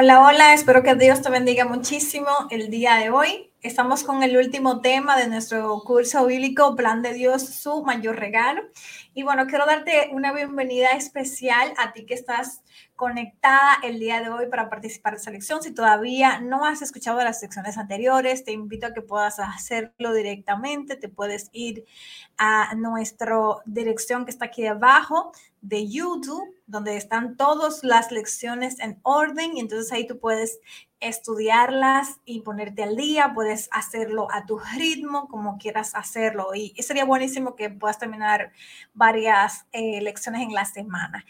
[0.00, 3.52] Hola, hola, espero que Dios te bendiga muchísimo el día de hoy.
[3.62, 8.62] Estamos con el último tema de nuestro curso bíblico, Plan de Dios, su mayor regalo.
[9.12, 12.62] Y bueno, quiero darte una bienvenida especial a ti que estás
[12.94, 15.64] conectada el día de hoy para participar de esa lección.
[15.64, 20.94] Si todavía no has escuchado las secciones anteriores, te invito a que puedas hacerlo directamente.
[20.94, 21.86] Te puedes ir
[22.36, 23.36] a nuestra
[23.66, 29.60] dirección que está aquí abajo de YouTube, donde están todas las lecciones en orden y
[29.60, 30.60] entonces ahí tú puedes
[31.00, 36.54] estudiarlas y ponerte al día, puedes hacerlo a tu ritmo, como quieras hacerlo.
[36.54, 38.52] Y sería buenísimo que puedas terminar
[38.92, 41.24] varias eh, lecciones en la semana.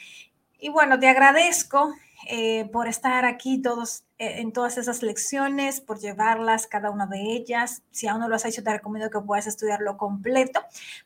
[0.59, 1.95] Y bueno, te agradezco
[2.28, 7.82] eh, por estar aquí todos en todas esas lecciones, por llevarlas, cada una de ellas.
[7.92, 10.60] Si aún no lo has hecho, te recomiendo que puedas estudiarlo completo,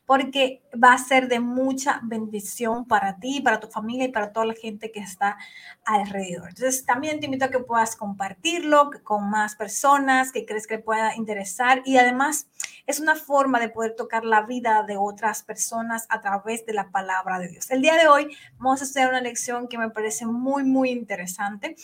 [0.05, 4.47] porque va a ser de mucha bendición para ti, para tu familia y para toda
[4.47, 5.37] la gente que está
[5.85, 6.49] alrededor.
[6.49, 11.15] Entonces, también te invito a que puedas compartirlo con más personas que crees que pueda
[11.15, 12.47] interesar y además
[12.87, 16.89] es una forma de poder tocar la vida de otras personas a través de la
[16.89, 17.69] palabra de Dios.
[17.71, 21.75] El día de hoy vamos a estudiar una lección que me parece muy, muy interesante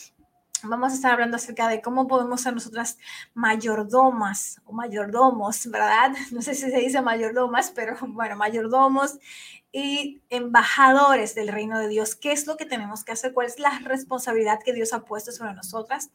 [0.63, 2.97] vamos a estar hablando acerca de cómo podemos ser nosotras
[3.33, 6.11] mayordomas o mayordomos, ¿verdad?
[6.31, 9.19] No sé si se dice mayordomas, pero bueno, mayordomos
[9.71, 12.15] y embajadores del reino de Dios.
[12.15, 13.33] ¿Qué es lo que tenemos que hacer?
[13.33, 16.09] ¿Cuál es la responsabilidad que Dios ha puesto sobre nosotras?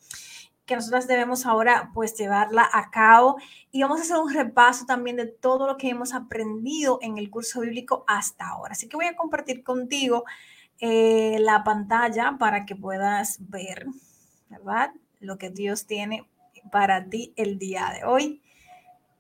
[0.67, 3.37] que nosotras debemos ahora pues llevarla a cabo
[3.71, 7.31] y vamos a hacer un repaso también de todo lo que hemos aprendido en el
[7.31, 8.73] curso bíblico hasta ahora.
[8.73, 10.25] Así que voy a compartir contigo
[10.81, 13.87] eh, la pantalla para que puedas ver
[15.21, 16.29] Lo que Dios tiene
[16.71, 18.43] para ti el día de hoy.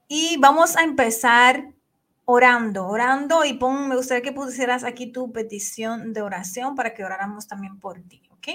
[0.08, 1.72] Y vamos a empezar
[2.24, 7.04] orando, orando y pon, me gustaría que pusieras aquí tu petición de oración para que
[7.04, 8.48] oráramos también por ti, ¿ok?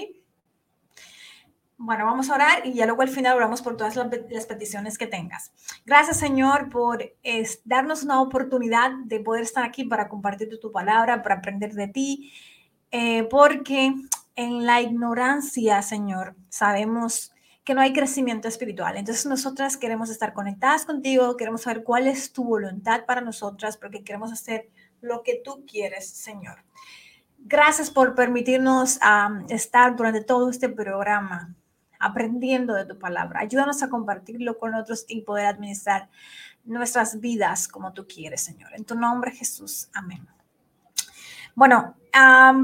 [1.82, 5.06] Bueno, vamos a orar y ya luego al final oramos por todas las peticiones que
[5.06, 5.50] tengas.
[5.86, 7.14] Gracias, Señor, por
[7.64, 12.32] darnos una oportunidad de poder estar aquí para compartir tu palabra, para aprender de ti,
[12.90, 13.94] eh, porque
[14.40, 18.96] en la ignorancia, Señor, sabemos que no hay crecimiento espiritual.
[18.96, 24.02] Entonces nosotras queremos estar conectadas contigo, queremos saber cuál es tu voluntad para nosotras, porque
[24.02, 24.70] queremos hacer
[25.02, 26.64] lo que tú quieres, Señor.
[27.38, 28.98] Gracias por permitirnos
[29.50, 31.54] estar durante todo este programa
[31.98, 33.40] aprendiendo de tu palabra.
[33.40, 36.08] Ayúdanos a compartirlo con otros y poder administrar
[36.64, 38.70] nuestras vidas como tú quieres, Señor.
[38.74, 39.90] En tu nombre, Jesús.
[39.92, 40.26] Amén.
[41.54, 41.94] Bueno,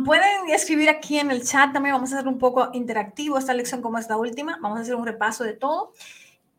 [0.04, 1.94] pueden escribir aquí en el chat también.
[1.94, 4.58] Vamos a hacer un poco interactivo esta lección como esta última.
[4.60, 5.92] Vamos a hacer un repaso de todo.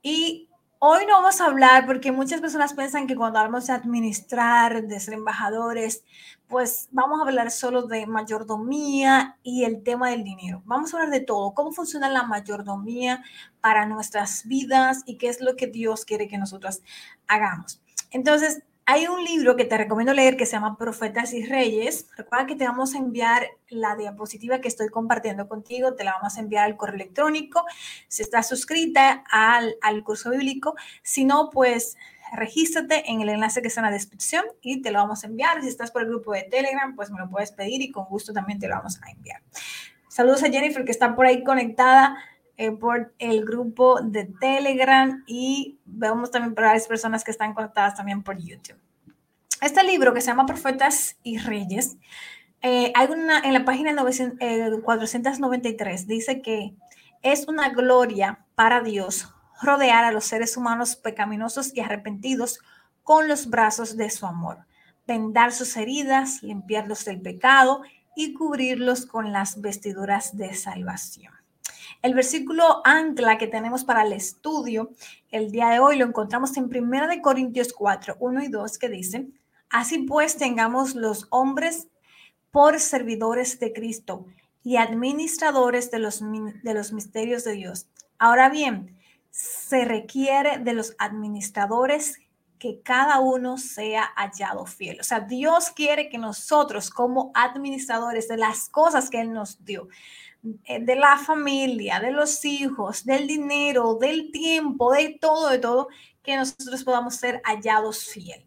[0.01, 0.49] Y
[0.79, 4.99] hoy no vamos a hablar porque muchas personas piensan que cuando hablamos de administrar, de
[4.99, 6.03] ser embajadores,
[6.47, 10.61] pues vamos a hablar solo de mayordomía y el tema del dinero.
[10.65, 13.23] Vamos a hablar de todo, cómo funciona la mayordomía
[13.59, 16.81] para nuestras vidas y qué es lo que Dios quiere que nosotros
[17.27, 17.81] hagamos.
[18.11, 22.07] Entonces, hay un libro que te recomiendo leer que se llama Profetas y Reyes.
[22.15, 26.37] Recuerda que te vamos a enviar la diapositiva que estoy compartiendo contigo, te la vamos
[26.37, 27.65] a enviar al correo electrónico.
[28.07, 31.97] Si estás suscrita al, al curso bíblico, si no, pues
[32.31, 35.61] regístrate en el enlace que está en la descripción y te lo vamos a enviar.
[35.61, 38.31] Si estás por el grupo de Telegram, pues me lo puedes pedir y con gusto
[38.31, 39.41] también te lo vamos a enviar.
[40.07, 42.15] Saludos a Jennifer que está por ahí conectada.
[42.59, 48.23] Eh, por el grupo de Telegram y vemos también varias personas que están conectadas también
[48.23, 48.79] por YouTube.
[49.61, 51.97] Este libro que se llama Profetas y Reyes,
[52.63, 56.73] eh, hay una, en la página 493 eh, dice que
[57.21, 59.31] es una gloria para Dios
[59.61, 62.61] rodear a los seres humanos pecaminosos y arrepentidos
[63.03, 64.65] con los brazos de su amor,
[65.05, 67.83] vendar sus heridas, limpiarlos del pecado
[68.15, 71.36] y cubrirlos con las vestiduras de salvación.
[72.01, 74.91] El versículo ancla que tenemos para el estudio
[75.31, 78.89] el día de hoy lo encontramos en 1 de Corintios 4, 1 y 2 que
[78.89, 79.27] dice,
[79.69, 81.87] así pues tengamos los hombres
[82.51, 84.25] por servidores de Cristo
[84.63, 87.87] y administradores de los, de los misterios de Dios.
[88.19, 88.97] Ahora bien,
[89.31, 92.19] se requiere de los administradores
[92.59, 94.99] que cada uno sea hallado fiel.
[94.99, 99.87] O sea, Dios quiere que nosotros como administradores de las cosas que Él nos dio,
[100.79, 105.87] de la familia, de los hijos, del dinero, del tiempo, de todo, de todo,
[106.23, 108.45] que nosotros podamos ser hallados fiel.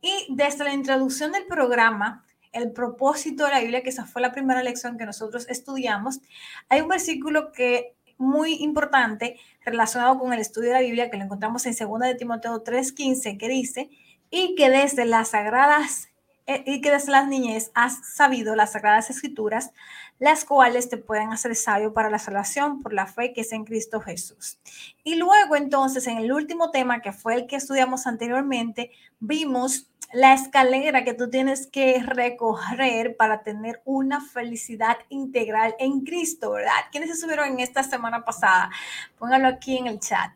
[0.00, 4.32] Y desde la introducción del programa, el propósito de la Biblia, que esa fue la
[4.32, 6.20] primera lección que nosotros estudiamos,
[6.68, 11.24] hay un versículo que muy importante relacionado con el estudio de la Biblia que lo
[11.24, 13.90] encontramos en 2 de Timoteo 3:15 que dice,
[14.30, 16.11] y que desde las sagradas eh,
[16.46, 19.70] y que desde las niñez has sabido las sagradas escrituras,
[20.18, 23.64] las cuales te pueden hacer sabio para la salvación por la fe que es en
[23.64, 24.58] Cristo Jesús.
[25.04, 28.90] Y luego entonces en el último tema, que fue el que estudiamos anteriormente,
[29.20, 36.52] vimos la escalera que tú tienes que recorrer para tener una felicidad integral en Cristo,
[36.52, 36.72] ¿verdad?
[36.90, 38.70] ¿Quiénes se subieron en esta semana pasada?
[39.18, 40.32] Pónganlo aquí en el chat.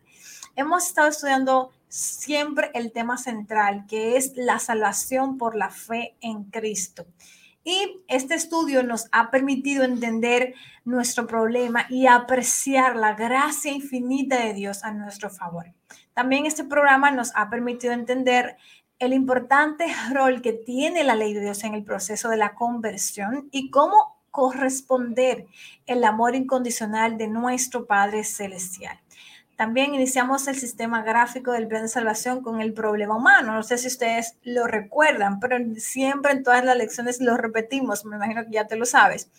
[0.56, 6.44] Hemos estado estudiando siempre el tema central, que es la salvación por la fe en
[6.44, 7.06] Cristo.
[7.64, 10.54] Y este estudio nos ha permitido entender
[10.84, 15.72] nuestro problema y apreciar la gracia infinita de Dios a nuestro favor.
[16.14, 18.56] También este programa nos ha permitido entender
[18.98, 23.48] el importante rol que tiene la ley de Dios en el proceso de la conversión
[23.50, 25.46] y cómo corresponder
[25.86, 28.98] el amor incondicional de nuestro Padre Celestial.
[29.56, 33.54] También iniciamos el sistema gráfico del plan de salvación con el problema humano.
[33.54, 38.04] No sé si ustedes lo recuerdan, pero siempre en todas las lecciones lo repetimos.
[38.04, 39.30] Me imagino que ya te lo sabes.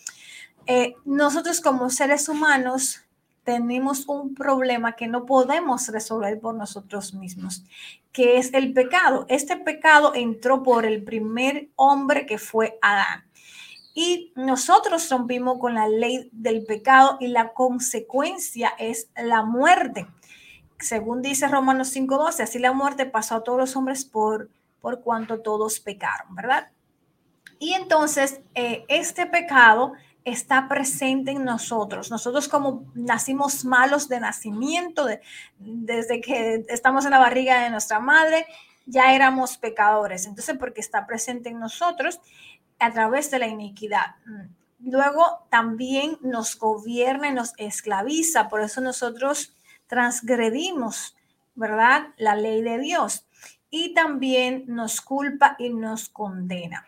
[0.66, 3.04] Eh, nosotros como seres humanos
[3.44, 7.64] tenemos un problema que no podemos resolver por nosotros mismos,
[8.12, 9.24] que es el pecado.
[9.28, 13.27] Este pecado entró por el primer hombre que fue Adán.
[14.00, 20.06] Y nosotros rompimos con la ley del pecado y la consecuencia es la muerte.
[20.78, 24.50] Según dice Romanos 5:12, así la muerte pasó a todos los hombres por,
[24.80, 26.70] por cuanto todos pecaron, ¿verdad?
[27.58, 32.08] Y entonces eh, este pecado está presente en nosotros.
[32.08, 35.08] Nosotros como nacimos malos de nacimiento,
[35.58, 38.46] desde que estamos en la barriga de nuestra madre,
[38.88, 40.26] ya éramos pecadores.
[40.26, 42.20] Entonces, porque está presente en nosotros,
[42.78, 44.16] a través de la iniquidad.
[44.80, 51.16] Luego también nos gobierna y nos esclaviza, por eso nosotros transgredimos,
[51.54, 52.08] ¿verdad?
[52.16, 53.26] La ley de Dios.
[53.70, 56.86] Y también nos culpa y nos condena.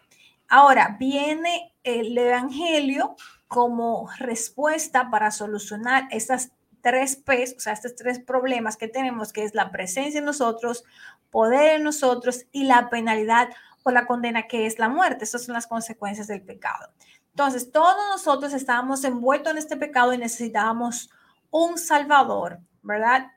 [0.48, 3.16] Ahora viene el Evangelio
[3.48, 9.44] como respuesta para solucionar estas tres P's, o sea, estos tres problemas que tenemos, que
[9.44, 10.84] es la presencia en nosotros,
[11.30, 13.48] poder en nosotros y la penalidad
[13.82, 15.24] o la condena que es la muerte.
[15.24, 16.90] Estas son las consecuencias del pecado.
[17.30, 21.10] Entonces, todos nosotros estábamos envueltos en este pecado y necesitábamos
[21.50, 23.28] un salvador, ¿verdad?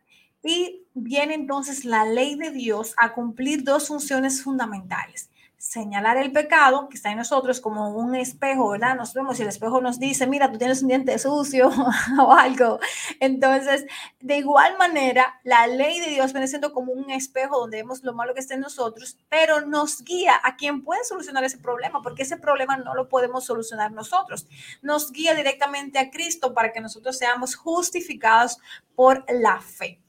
[0.43, 5.29] Y viene entonces la ley de Dios a cumplir dos funciones fundamentales
[5.63, 8.97] señalar el pecado que está en nosotros como un espejo, ¿verdad?
[8.97, 11.69] Nos vemos y el espejo nos dice, mira, tú tienes un diente sucio
[12.19, 12.79] o algo.
[13.21, 13.85] Entonces,
[14.19, 18.13] de igual manera, la ley de Dios viene siendo como un espejo donde vemos lo
[18.13, 22.23] malo que está en nosotros, pero nos guía a quien puede solucionar ese problema, porque
[22.23, 24.45] ese problema no lo podemos solucionar nosotros.
[24.81, 28.59] Nos guía directamente a Cristo para que nosotros seamos justificados
[28.95, 30.01] por la fe.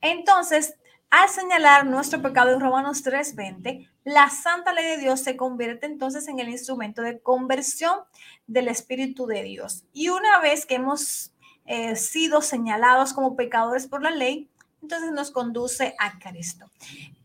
[0.00, 0.76] Entonces,
[1.10, 6.28] al señalar nuestro pecado en Romanos 3:20, la santa ley de Dios se convierte entonces
[6.28, 7.98] en el instrumento de conversión
[8.46, 9.84] del Espíritu de Dios.
[9.92, 11.32] Y una vez que hemos
[11.66, 14.48] eh, sido señalados como pecadores por la ley,
[14.82, 16.70] entonces nos conduce a Cristo.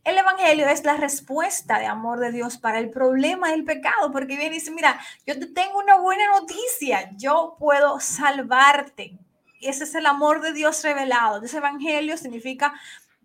[0.04, 4.38] El Evangelio es la respuesta de amor de Dios para el problema del pecado, porque
[4.38, 9.18] viene y dice, mira, yo te tengo una buena noticia, yo puedo salvarte.
[9.62, 11.42] Ese es el amor de Dios revelado.
[11.42, 12.74] Ese Evangelio significa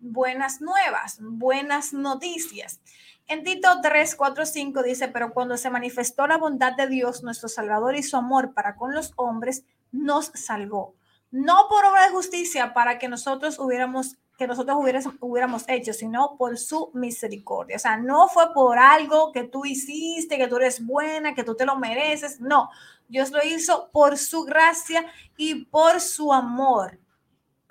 [0.01, 2.81] buenas nuevas, buenas noticias.
[3.27, 7.47] En Tito 3, 4, 5 dice, pero cuando se manifestó la bondad de Dios, nuestro
[7.47, 10.95] Salvador y su amor para con los hombres, nos salvó.
[11.29, 14.75] No por obra de justicia para que nosotros hubiéramos que nosotros
[15.19, 17.75] hubiéramos hecho, sino por su misericordia.
[17.75, 21.53] O sea, no fue por algo que tú hiciste, que tú eres buena, que tú
[21.53, 22.41] te lo mereces.
[22.41, 22.71] No,
[23.07, 25.05] Dios lo hizo por su gracia
[25.37, 26.97] y por su amor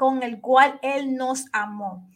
[0.01, 2.09] con el cual Él nos amó.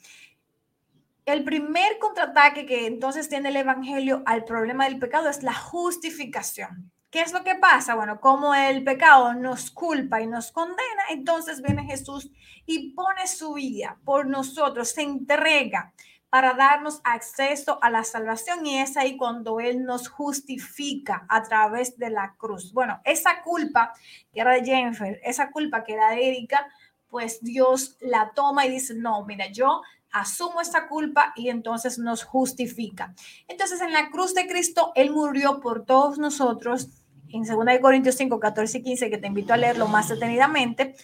[1.26, 6.90] El primer contraataque que entonces tiene el Evangelio al problema del pecado es la justificación.
[7.10, 7.94] ¿Qué es lo que pasa?
[7.94, 12.30] Bueno, como el pecado nos culpa y nos condena, entonces viene Jesús
[12.64, 15.92] y pone su vida por nosotros, se entrega
[16.30, 21.98] para darnos acceso a la salvación y es ahí cuando Él nos justifica a través
[21.98, 22.72] de la cruz.
[22.72, 23.92] Bueno, esa culpa
[24.32, 26.66] que era de Jennifer, esa culpa que era de Erika,
[27.08, 29.82] pues Dios la toma y dice, no, mira, yo
[30.14, 33.14] asumo esta culpa y entonces nos justifica.
[33.48, 36.88] Entonces en la cruz de Cristo, Él murió por todos nosotros.
[37.28, 40.94] En 2 Corintios 5, 14 y 15, que te invito a leerlo más detenidamente,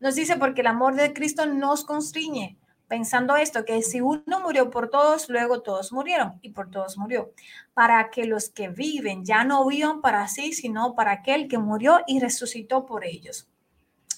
[0.00, 2.58] nos dice, porque el amor de Cristo nos constriñe,
[2.88, 7.32] pensando esto, que si uno murió por todos, luego todos murieron y por todos murió,
[7.72, 12.00] para que los que viven ya no vivan para sí, sino para aquel que murió
[12.06, 13.48] y resucitó por ellos.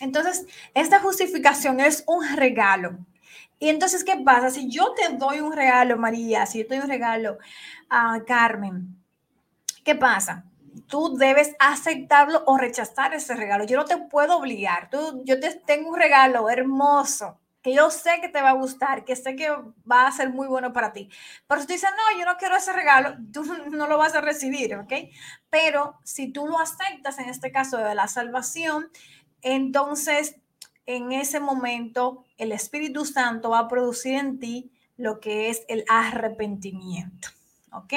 [0.01, 2.99] Entonces, esta justificación es un regalo.
[3.59, 4.51] Y entonces, ¿qué pasa?
[4.51, 7.39] Si yo te doy un regalo, María, si yo te doy un regalo
[7.89, 8.99] a Carmen,
[9.89, 10.45] ¿Qué pasa?
[10.87, 13.65] Tú debes aceptarlo o rechazar ese regalo.
[13.65, 14.91] Yo no te puedo obligar.
[14.91, 19.07] Tú, yo te tengo un regalo hermoso que yo sé que te va a gustar,
[19.07, 19.51] que sé que
[19.91, 21.09] va a ser muy bueno para ti.
[21.47, 24.21] Pero si tú dices, no, yo no quiero ese regalo, tú no lo vas a
[24.21, 24.93] recibir, ¿ok?
[25.49, 28.91] Pero si tú lo aceptas, en este caso de la salvación,
[29.43, 30.37] entonces
[30.87, 35.85] en ese momento el Espíritu Santo va a producir en ti lo que es el
[35.89, 37.29] arrepentimiento,
[37.73, 37.95] ¿ok?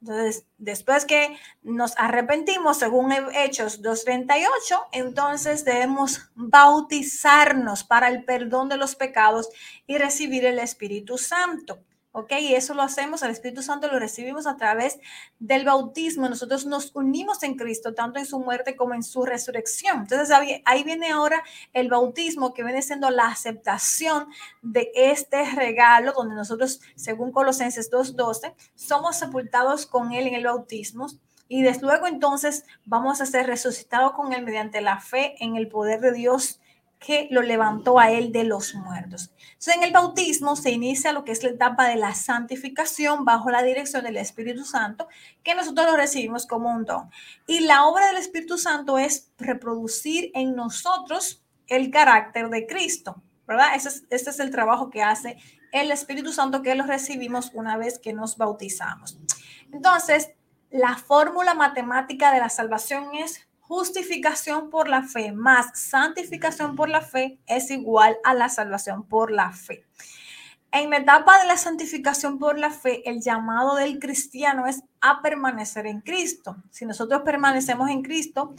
[0.00, 8.76] Entonces, después que nos arrepentimos, según Hechos 2.38, entonces debemos bautizarnos para el perdón de
[8.76, 9.48] los pecados
[9.86, 11.80] y recibir el Espíritu Santo.
[12.16, 12.32] ¿Ok?
[12.40, 14.98] Y eso lo hacemos, el Espíritu Santo lo recibimos a través
[15.38, 16.26] del bautismo.
[16.30, 19.98] Nosotros nos unimos en Cristo, tanto en su muerte como en su resurrección.
[19.98, 21.44] Entonces ahí viene ahora
[21.74, 24.28] el bautismo, que viene siendo la aceptación
[24.62, 31.08] de este regalo, donde nosotros, según Colosenses 2.12, somos sepultados con Él en el bautismo.
[31.48, 35.68] Y desde luego entonces vamos a ser resucitados con Él mediante la fe en el
[35.68, 36.60] poder de Dios
[36.98, 39.30] que lo levantó a él de los muertos.
[39.38, 43.50] Entonces, en el bautismo se inicia lo que es la etapa de la santificación bajo
[43.50, 45.08] la dirección del Espíritu Santo,
[45.42, 47.10] que nosotros lo recibimos como un don.
[47.46, 53.74] Y la obra del Espíritu Santo es reproducir en nosotros el carácter de Cristo, ¿verdad?
[53.74, 55.36] Ese es, este es el trabajo que hace
[55.72, 59.18] el Espíritu Santo que lo recibimos una vez que nos bautizamos.
[59.72, 60.30] Entonces,
[60.70, 67.00] la fórmula matemática de la salvación es justificación por la fe más santificación por la
[67.00, 69.84] fe es igual a la salvación por la fe.
[70.72, 75.22] En la etapa de la santificación por la fe, el llamado del cristiano es a
[75.22, 76.56] permanecer en Cristo.
[76.70, 78.54] Si nosotros permanecemos en Cristo,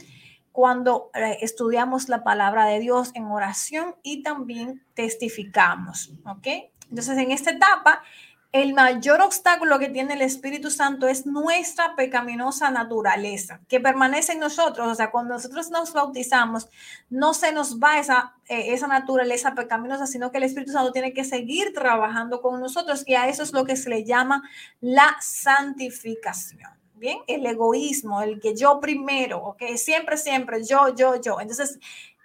[0.52, 6.48] cuando eh, estudiamos la palabra de Dios en oración y también testificamos, ¿ok?
[6.90, 8.02] Entonces, en esta etapa,
[8.50, 14.40] el mayor obstáculo que tiene el Espíritu Santo es nuestra pecaminosa naturaleza, que permanece en
[14.40, 14.88] nosotros.
[14.88, 16.66] O sea, cuando nosotros nos bautizamos,
[17.10, 21.12] no se nos va esa, eh, esa naturaleza pecaminosa, sino que el Espíritu Santo tiene
[21.12, 24.42] que seguir trabajando con nosotros y a eso es lo que se le llama
[24.80, 26.70] la santificación.
[26.94, 31.40] Bien, el egoísmo, el que yo primero, ok, siempre, siempre, yo, yo, yo.
[31.40, 31.78] Entonces,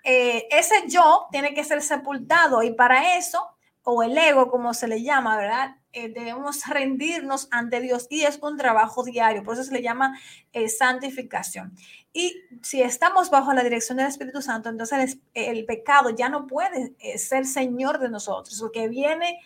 [0.04, 3.50] eh, ese yo tiene que ser sepultado y para eso,
[3.84, 5.76] o el ego, como se le llama, ¿verdad?
[5.96, 10.20] Eh, debemos rendirnos ante Dios y es un trabajo diario, por eso se le llama
[10.52, 11.76] eh, santificación.
[12.12, 16.94] Y si estamos bajo la dirección del Espíritu Santo, entonces el, pecado ya no puede
[16.98, 19.40] eh, ser Señor de nosotros, porque viene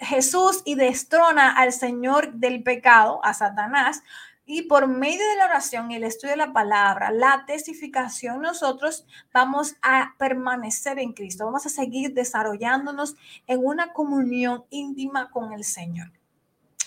[0.00, 4.02] Jesús y destrona al Señor del pecado, a Satanás,
[4.44, 9.06] y por medio de la oración y el estudio de la palabra, la testificación, nosotros
[9.32, 13.14] vamos a permanecer en Cristo, vamos a seguir desarrollándonos
[13.46, 16.10] en una comunión íntima con el Señor.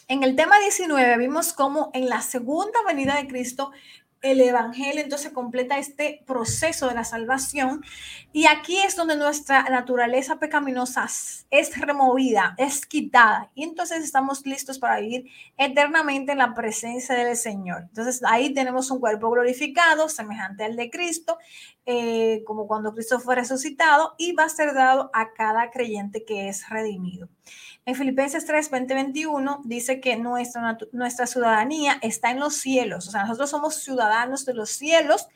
[0.07, 3.71] En el tema 19 vimos cómo en la segunda venida de Cristo
[4.25, 7.83] el Evangelio entonces completa este proceso de la salvación
[8.33, 11.07] y aquí es donde nuestra naturaleza pecaminosa
[11.51, 17.37] es removida, es quitada y entonces estamos listos para vivir eternamente en la presencia del
[17.37, 17.83] Señor.
[17.83, 21.37] Entonces ahí tenemos un cuerpo glorificado, semejante al de Cristo,
[21.85, 26.49] eh, como cuando Cristo fue resucitado y va a ser dado a cada creyente que
[26.49, 27.29] es redimido.
[27.85, 33.11] En Filipenses 3, 20, 21 dice que nuestra, nuestra ciudadanía está en los cielos, o
[33.11, 35.27] sea, nosotros somos ciudadanos de los cielos,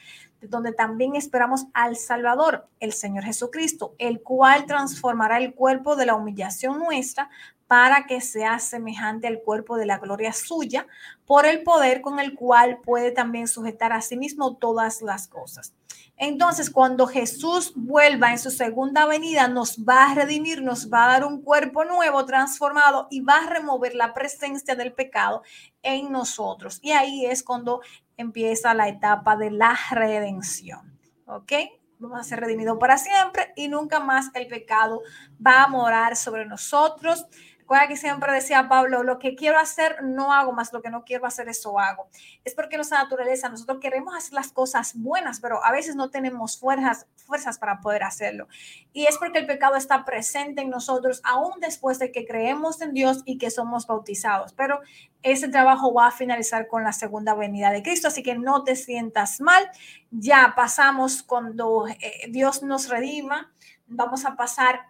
[0.41, 6.15] donde también esperamos al Salvador, el Señor Jesucristo, el cual transformará el cuerpo de la
[6.15, 7.29] humillación nuestra
[7.67, 10.87] para que sea semejante al cuerpo de la gloria suya,
[11.25, 15.73] por el poder con el cual puede también sujetar a sí mismo todas las cosas.
[16.21, 21.07] Entonces, cuando Jesús vuelva en su segunda venida, nos va a redimir, nos va a
[21.13, 25.43] dar un cuerpo nuevo, transformado y va a remover la presencia del pecado
[25.81, 26.79] en nosotros.
[26.81, 27.81] Y ahí es cuando
[28.17, 30.99] empieza la etapa de la redención.
[31.25, 31.53] ¿Ok?
[31.99, 35.01] Vamos a ser redimidos para siempre y nunca más el pecado
[35.45, 37.27] va a morar sobre nosotros.
[37.69, 41.03] Recuerda que siempre decía Pablo, lo que quiero hacer no hago, más lo que no
[41.05, 42.07] quiero hacer eso hago.
[42.43, 46.57] Es porque nuestra naturaleza, nosotros queremos hacer las cosas buenas, pero a veces no tenemos
[46.57, 48.47] fuerzas, fuerzas para poder hacerlo.
[48.91, 52.95] Y es porque el pecado está presente en nosotros aún después de que creemos en
[52.95, 54.51] Dios y que somos bautizados.
[54.53, 54.79] Pero
[55.21, 58.75] ese trabajo va a finalizar con la segunda venida de Cristo, así que no te
[58.75, 59.69] sientas mal.
[60.09, 63.53] Ya pasamos cuando eh, Dios nos redima,
[63.85, 64.87] vamos a pasar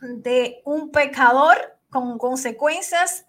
[0.00, 3.24] de un pecador con consecuencias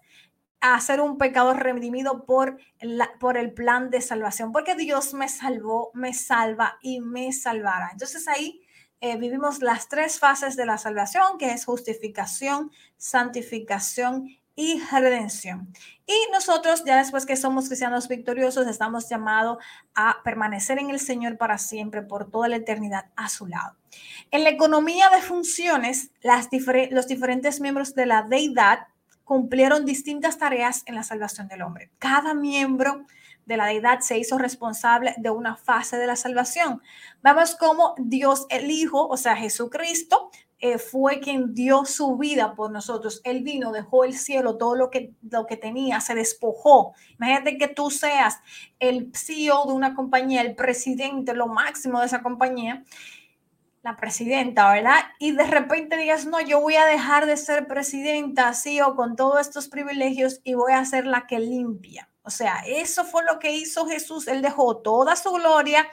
[0.60, 5.92] a un pecador redimido por, la, por el plan de salvación, porque Dios me salvó,
[5.94, 7.90] me salva y me salvará.
[7.92, 8.60] Entonces ahí
[9.00, 15.72] eh, vivimos las tres fases de la salvación, que es justificación, santificación y redención.
[16.06, 19.58] Y nosotros, ya después que somos cristianos victoriosos, estamos llamados
[19.94, 23.76] a permanecer en el Señor para siempre, por toda la eternidad a su lado.
[24.30, 26.10] En la economía de funciones,
[26.90, 28.88] los diferentes miembros de la deidad
[29.24, 31.90] cumplieron distintas tareas en la salvación del hombre.
[31.98, 33.04] Cada miembro
[33.44, 36.80] de la deidad se hizo responsable de una fase de la salvación.
[37.22, 42.70] Vemos cómo Dios el Hijo, o sea, Jesucristo, eh, fue quien dio su vida por
[42.70, 43.20] nosotros.
[43.24, 46.94] Él vino, dejó el cielo, todo lo que, lo que tenía, se despojó.
[47.18, 48.38] Imagínate que tú seas
[48.78, 52.84] el CEO de una compañía, el presidente, lo máximo de esa compañía,
[53.82, 55.04] la presidenta, ¿verdad?
[55.18, 59.40] Y de repente digas, no, yo voy a dejar de ser presidenta, CEO, con todos
[59.40, 62.08] estos privilegios y voy a ser la que limpia.
[62.22, 64.26] O sea, eso fue lo que hizo Jesús.
[64.26, 65.86] Él dejó toda su gloria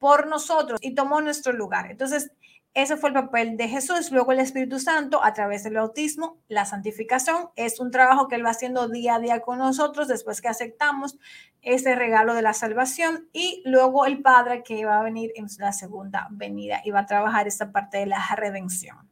[0.00, 1.90] por nosotros y tomó nuestro lugar.
[1.90, 2.32] Entonces,
[2.72, 4.12] ese fue el papel de Jesús.
[4.12, 8.46] Luego el Espíritu Santo, a través del bautismo, la santificación, es un trabajo que Él
[8.46, 11.18] va haciendo día a día con nosotros después que aceptamos
[11.62, 13.28] ese regalo de la salvación.
[13.32, 17.06] Y luego el Padre que va a venir en la segunda venida y va a
[17.06, 19.09] trabajar esta parte de la redención.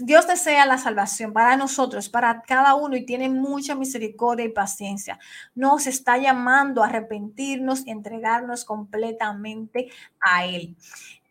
[0.00, 5.18] Dios desea la salvación para nosotros, para cada uno, y tiene mucha misericordia y paciencia.
[5.54, 9.88] Nos está llamando a arrepentirnos y entregarnos completamente
[10.20, 10.76] a Él.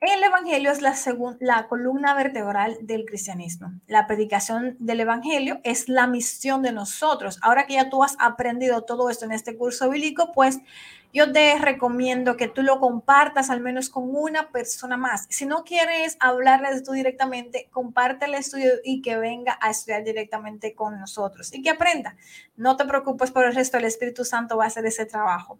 [0.01, 0.93] El Evangelio es la,
[1.39, 3.73] la columna vertebral del cristianismo.
[3.87, 7.39] La predicación del Evangelio es la misión de nosotros.
[7.41, 10.59] Ahora que ya tú has aprendido todo esto en este curso bíblico, pues
[11.15, 15.27] yo te recomiendo que tú lo compartas al menos con una persona más.
[15.29, 20.75] Si no quieres hablarles tú directamente, comparte el estudio y que venga a estudiar directamente
[20.75, 22.17] con nosotros y que aprenda.
[22.57, 25.57] No te preocupes por el resto, el Espíritu Santo va a hacer ese trabajo.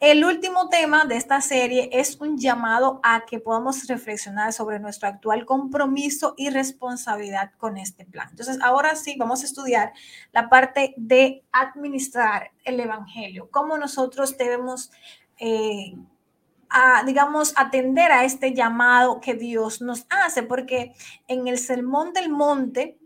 [0.00, 5.08] El último tema de esta serie es un llamado a que podamos reflexionar sobre nuestro
[5.08, 8.28] actual compromiso y responsabilidad con este plan.
[8.28, 9.94] Entonces, ahora sí, vamos a estudiar
[10.32, 14.90] la parte de administrar el Evangelio, cómo nosotros debemos,
[15.38, 15.94] eh,
[17.06, 20.94] digamos, atender a este llamado que Dios nos hace, porque
[21.28, 22.98] en el Sermón del Monte,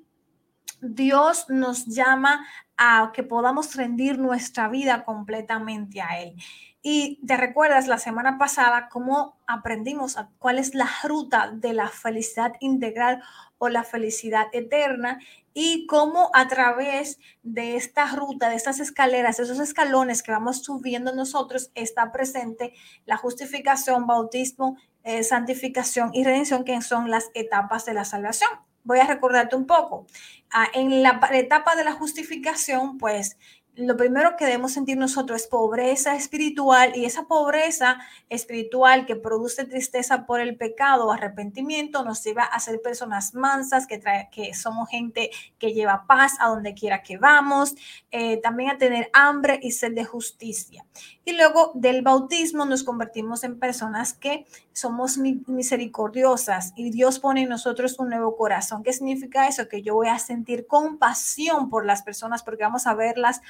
[0.80, 2.46] Dios nos llama
[2.76, 6.34] a que podamos rendir nuestra vida completamente a Él.
[6.82, 12.52] Y te recuerdas la semana pasada cómo aprendimos cuál es la ruta de la felicidad
[12.60, 13.22] integral
[13.56, 15.18] o la felicidad eterna
[15.54, 21.14] y cómo a través de esta ruta, de estas escaleras, esos escalones que vamos subiendo
[21.14, 22.74] nosotros, está presente
[23.06, 28.50] la justificación, bautismo, eh, santificación y redención, que son las etapas de la salvación.
[28.82, 30.06] Voy a recordarte un poco.
[30.50, 33.38] Ah, en la etapa de la justificación, pues
[33.76, 39.64] lo primero que debemos sentir nosotros es pobreza espiritual y esa pobreza espiritual que produce
[39.64, 44.88] tristeza por el pecado, arrepentimiento, nos lleva a ser personas mansas, que, trae, que somos
[44.88, 47.74] gente que lleva paz a donde quiera que vamos,
[48.12, 50.84] eh, también a tener hambre y sed de justicia.
[51.24, 57.48] Y luego del bautismo nos convertimos en personas que somos misericordiosas y Dios pone en
[57.48, 58.82] nosotros un nuevo corazón.
[58.82, 59.68] ¿Qué significa eso?
[59.68, 63.40] Que yo voy a sentir compasión por las personas porque vamos a verlas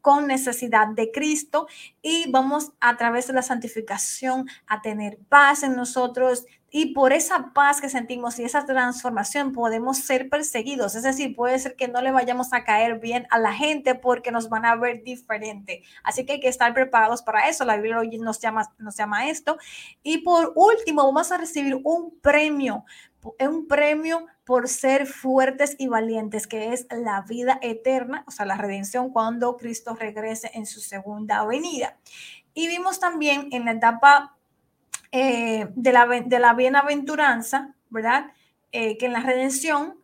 [0.00, 1.68] con necesidad de Cristo
[2.02, 7.52] y vamos a través de la santificación a tener paz en nosotros y por esa
[7.52, 10.94] paz que sentimos y esa transformación podemos ser perseguidos.
[10.94, 14.32] Es decir, puede ser que no le vayamos a caer bien a la gente porque
[14.32, 15.82] nos van a ver diferente.
[16.02, 17.66] Así que hay que estar preparados para eso.
[17.66, 19.58] La Biblia hoy nos llama, nos llama esto.
[20.02, 22.86] Y por último, vamos a recibir un premio,
[23.38, 28.56] un premio por ser fuertes y valientes, que es la vida eterna, o sea, la
[28.56, 31.98] redención cuando Cristo regrese en su segunda venida.
[32.54, 34.38] Y vimos también en la etapa
[35.12, 38.32] eh, de, la, de la bienaventuranza, ¿verdad?
[38.72, 39.94] Eh, que en la redención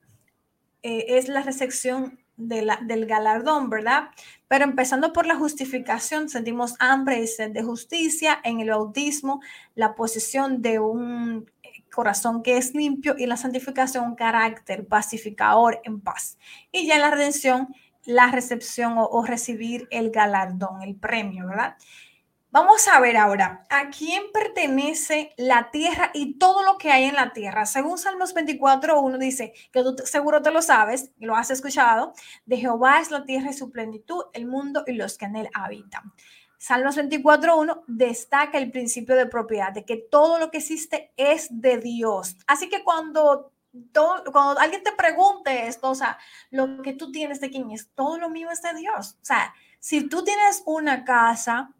[0.82, 4.10] eh, es la recepción de la, del galardón, ¿verdad?
[4.46, 9.40] Pero empezando por la justificación, sentimos hambre y sed de justicia, en el bautismo,
[9.74, 11.50] la posesión de un
[11.90, 16.38] corazón que es limpio y la santificación un carácter pacificador en paz.
[16.70, 21.76] Y ya en la redención, la recepción o, recibir el galardón, el premio, ¿verdad?
[22.50, 27.14] Vamos a ver ahora, ¿a quién pertenece la tierra y todo lo que hay en
[27.14, 27.66] la tierra?
[27.66, 32.14] Según Salmos 24.1 dice, que tú seguro te lo sabes lo has escuchado,
[32.46, 35.50] de Jehová es la tierra y su plenitud, el mundo y los que en él
[35.52, 36.14] habitan.
[36.56, 41.76] Salmos 24.1 destaca el principio de propiedad, de que todo lo que existe es de
[41.76, 42.38] Dios.
[42.46, 43.52] Así que cuando,
[43.92, 46.16] cuando alguien te pregunte esto, o sea,
[46.50, 49.18] lo que tú tienes de quién es, todo lo mío es de Dios.
[49.20, 51.74] O sea, si tú tienes una casa,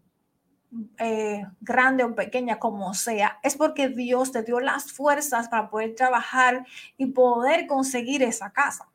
[0.99, 5.95] eh, grande o pequeña como sea, es porque Dios te dio las fuerzas para poder
[5.95, 8.89] trabajar y poder conseguir esa casa.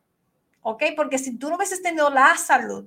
[0.63, 0.83] ¿ok?
[0.95, 2.85] Porque si tú no hubieses tenido la salud,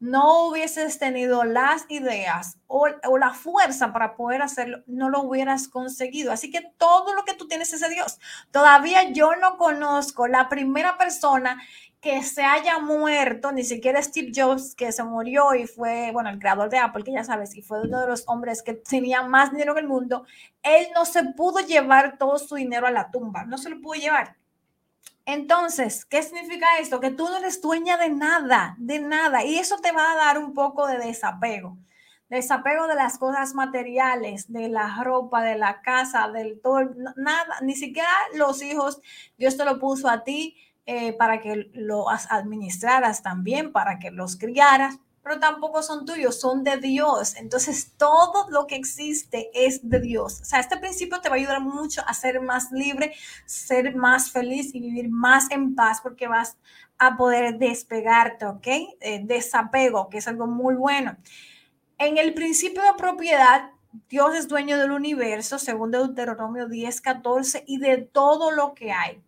[0.00, 2.86] no hubieses tenido las ideas o,
[3.18, 6.32] la fuerza para poder hacerlo, no lo hubieras conseguido.
[6.32, 8.18] Así que todo lo que tú tienes es de Dios.
[8.50, 11.60] Todavía yo no conozco la primera persona
[12.00, 16.38] que se haya muerto, ni siquiera Steve Jobs, que se murió y fue, bueno, el
[16.38, 19.50] creador de Apple, que ya sabes, y fue uno de los hombres que tenía más
[19.50, 20.24] dinero en el mundo,
[20.62, 23.94] él no se pudo llevar todo su dinero a la tumba, no se lo pudo
[23.94, 24.37] llevar.
[25.28, 27.00] Entonces, ¿qué significa esto?
[27.00, 30.38] Que tú no eres dueña de nada, de nada, y eso te va a dar
[30.38, 31.76] un poco de desapego.
[32.30, 36.80] Desapego de las cosas materiales, de la ropa, de la casa, del todo,
[37.16, 39.02] nada, ni siquiera los hijos,
[39.36, 44.36] Dios te lo puso a ti, eh, para que los administraras también, para que los
[44.36, 47.36] criaras, pero tampoco son tuyos, son de Dios.
[47.36, 50.40] Entonces, todo lo que existe es de Dios.
[50.40, 53.12] O sea, este principio te va a ayudar mucho a ser más libre,
[53.44, 56.56] ser más feliz y vivir más en paz porque vas
[56.96, 58.66] a poder despegarte, ¿ok?
[59.00, 61.18] Eh, desapego, que es algo muy bueno.
[61.98, 63.72] En el principio de propiedad,
[64.08, 69.22] Dios es dueño del universo, según Deuteronomio 10, 14, y de todo lo que hay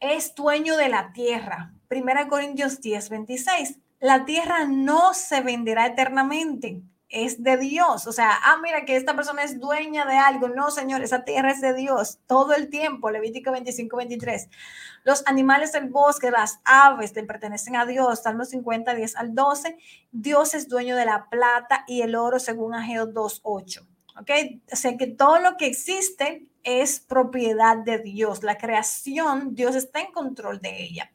[0.00, 1.72] es dueño de la tierra.
[1.86, 3.78] Primera Corintios 10, 26.
[4.00, 8.06] La tierra no se venderá eternamente, es de Dios.
[8.06, 10.48] O sea, ah, mira que esta persona es dueña de algo.
[10.48, 13.10] No, señor, esa tierra es de Dios todo el tiempo.
[13.10, 14.48] Levítico 25, 23.
[15.04, 18.22] Los animales del bosque, las aves, le pertenecen a Dios.
[18.22, 19.76] Salmo 50, 10 al 12.
[20.12, 23.86] Dios es dueño de la plata y el oro, según Ageo 2, 8.
[24.20, 24.30] ¿Ok?
[24.72, 28.42] O sea que todo lo que existe es propiedad de Dios.
[28.42, 31.10] La creación, Dios está en control de ella.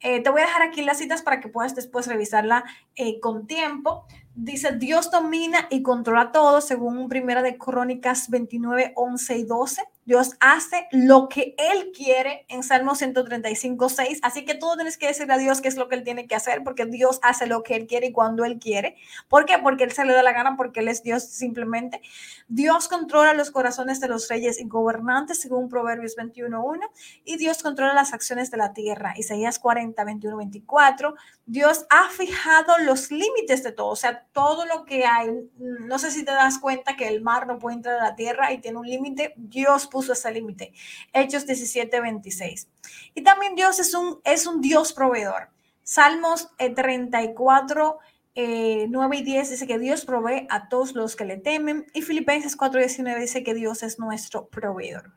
[0.00, 3.46] Eh, te voy a dejar aquí las citas para que puedas después revisarla eh, con
[3.46, 4.06] tiempo.
[4.34, 9.82] Dice, Dios domina y controla todo, según Primera de Crónicas 29, 11 y 12.
[10.06, 14.20] Dios hace lo que Él quiere en Salmo 135, 6.
[14.22, 16.36] Así que tú tienes que decirle a Dios qué es lo que Él tiene que
[16.36, 18.96] hacer, porque Dios hace lo que Él quiere y cuando Él quiere.
[19.28, 19.58] ¿Por qué?
[19.58, 22.00] Porque Él se le da la gana, porque Él es Dios simplemente.
[22.46, 26.80] Dios controla los corazones de los reyes y gobernantes, según Proverbios 21, 1.
[27.24, 29.14] Y Dios controla las acciones de la tierra.
[29.16, 31.14] Isaías 40, 21, 24.
[31.46, 35.30] Dios ha fijado los límites de todo, o sea, todo lo que hay.
[35.58, 38.52] No sé si te das cuenta que el mar no puede entrar a la tierra
[38.52, 39.34] y tiene un límite.
[39.36, 40.74] Dios puso ese límite.
[41.14, 42.68] Hechos 17, 26.
[43.14, 45.48] Y también Dios es un, es un Dios proveedor.
[45.84, 47.98] Salmos 34,
[48.34, 51.86] eh, 9 eh, y 10 dice que Dios provee a todos los que le temen.
[51.94, 55.14] Y Filipenses 4, 19 dice que Dios es nuestro proveedor.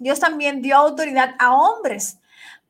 [0.00, 2.18] Dios también dio autoridad a hombres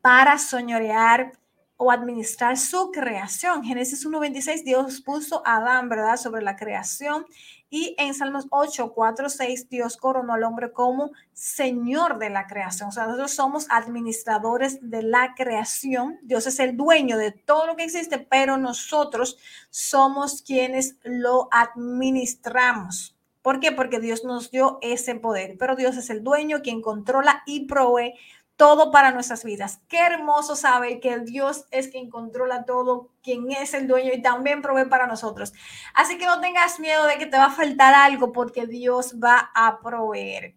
[0.02, 1.32] para soñorear
[1.78, 3.64] o administrar su creación.
[3.64, 7.24] Génesis 1.26, Dios puso a Adán, ¿verdad?, sobre la creación
[7.74, 12.90] y en Salmos 8, 4, 6, Dios coronó al hombre como Señor de la creación.
[12.90, 16.18] O sea, nosotros somos administradores de la creación.
[16.20, 19.38] Dios es el dueño de todo lo que existe, pero nosotros
[19.70, 23.16] somos quienes lo administramos.
[23.40, 23.72] ¿Por qué?
[23.72, 28.12] Porque Dios nos dio ese poder, pero Dios es el dueño, quien controla y provee
[28.56, 29.80] todo para nuestras vidas.
[29.88, 34.62] Qué hermoso saber que Dios es quien controla todo, quien es el dueño y también
[34.62, 35.52] provee para nosotros.
[35.94, 39.50] Así que no tengas miedo de que te va a faltar algo porque Dios va
[39.54, 40.54] a proveer.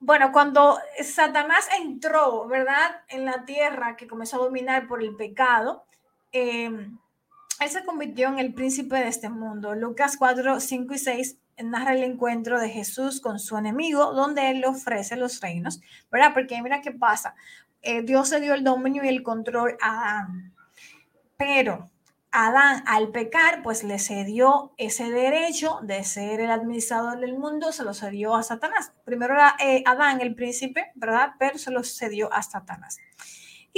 [0.00, 3.02] Bueno, cuando Satanás entró, ¿verdad?
[3.08, 5.84] En la tierra que comenzó a dominar por el pecado,
[6.30, 6.98] em,
[7.60, 9.74] él se convirtió en el príncipe de este mundo.
[9.74, 14.60] Lucas 4, 5 y 6 narra el encuentro de Jesús con su enemigo, donde él
[14.60, 16.32] le ofrece los reinos, ¿verdad?
[16.34, 17.34] Porque mira qué pasa.
[17.82, 20.54] Eh, Dios se dio el dominio y el control a Adán,
[21.36, 21.90] pero
[22.30, 27.84] Adán al pecar, pues le cedió ese derecho de ser el administrador del mundo, se
[27.84, 28.92] lo cedió a Satanás.
[29.04, 31.30] Primero era eh, Adán el príncipe, ¿verdad?
[31.38, 32.98] Pero se lo cedió a Satanás.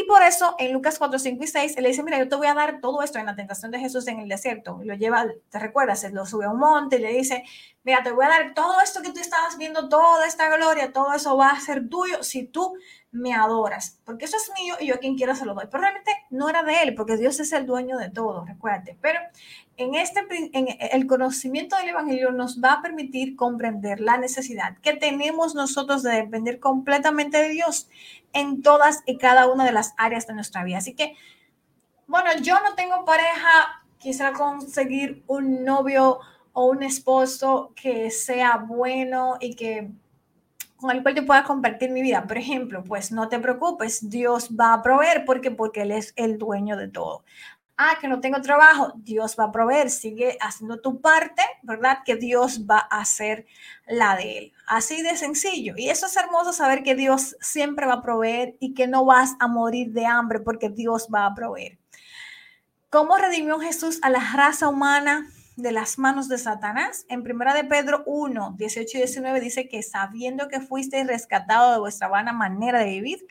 [0.01, 2.35] Y por eso en Lucas 4, 5 y 6, él le dice, mira, yo te
[2.35, 4.81] voy a dar todo esto en la tentación de Jesús en el desierto.
[4.83, 7.45] Lo lleva, te recuerdas, lo sube a un monte y le dice,
[7.83, 11.13] mira, te voy a dar todo esto que tú estabas viendo, toda esta gloria, todo
[11.13, 12.73] eso va a ser tuyo si tú
[13.13, 15.67] me adoras, porque eso es mío y yo a quien quiera se lo doy.
[15.71, 18.97] Pero realmente no era de él, porque Dios es el dueño de todo, recuérdate.
[19.03, 19.21] Pero
[19.81, 20.21] en este
[20.93, 26.13] el conocimiento del evangelio nos va a permitir comprender la necesidad que tenemos nosotros de
[26.13, 27.89] depender completamente de Dios
[28.35, 30.79] en todas y cada una de las áreas de nuestra vida.
[30.79, 31.17] Así que
[32.07, 36.19] bueno, yo no tengo pareja, quisiera conseguir un novio
[36.53, 39.91] o un esposo que sea bueno y que
[40.77, 42.27] con el cual yo pueda compartir mi vida.
[42.27, 46.37] Por ejemplo, pues no te preocupes, Dios va a proveer porque porque él es el
[46.37, 47.25] dueño de todo.
[47.81, 52.01] Ah, que no tengo trabajo, Dios va a proveer, sigue haciendo tu parte, ¿verdad?
[52.05, 53.47] Que Dios va a hacer
[53.87, 54.53] la de él.
[54.67, 55.75] Así de sencillo.
[55.77, 59.35] Y eso es hermoso saber que Dios siempre va a proveer y que no vas
[59.41, 61.79] a morir de hambre porque Dios va a proveer.
[62.91, 65.31] ¿Cómo redimió Jesús a la raza humana?
[65.57, 67.05] De las manos de Satanás.
[67.09, 71.81] En primera de Pedro 1, 18 y 19 dice que sabiendo que fuisteis rescatado de
[71.81, 73.27] vuestra vana manera de vivir,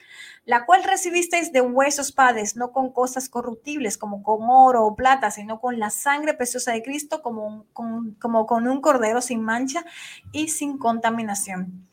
[0.45, 5.32] la cual recibisteis de huesos padres, no con cosas corruptibles como con oro o plata,
[5.32, 9.86] sino con la sangre preciosa de Cristo, como, como con un cordero sin mancha
[10.32, 11.88] y sin contaminación.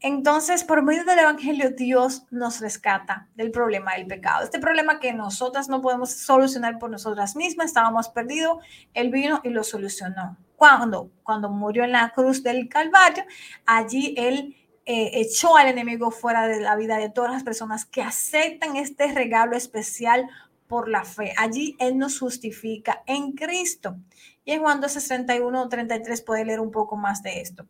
[0.00, 4.44] Entonces, por medio del Evangelio, Dios nos rescata del problema del pecado.
[4.44, 8.58] Este problema que nosotras no podemos solucionar por nosotras mismas, estábamos perdidos,
[8.94, 10.36] Él vino y lo solucionó.
[10.54, 13.24] Cuando, cuando murió en la cruz del Calvario,
[13.66, 14.56] allí Él
[14.86, 19.12] eh, echó al enemigo fuera de la vida de todas las personas que aceptan este
[19.12, 20.28] regalo especial
[20.68, 21.34] por la fe.
[21.36, 23.96] Allí Él nos justifica en Cristo.
[24.44, 27.66] Y en Juan 12, 31 o 33 puede leer un poco más de esto.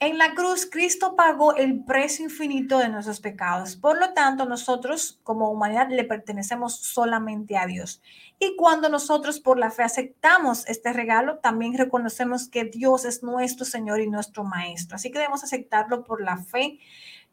[0.00, 3.74] En la cruz, Cristo pagó el precio infinito de nuestros pecados.
[3.74, 8.00] Por lo tanto, nosotros como humanidad le pertenecemos solamente a Dios.
[8.38, 13.64] Y cuando nosotros por la fe aceptamos este regalo, también reconocemos que Dios es nuestro
[13.64, 14.94] Señor y nuestro Maestro.
[14.94, 16.78] Así que debemos aceptarlo por la fe,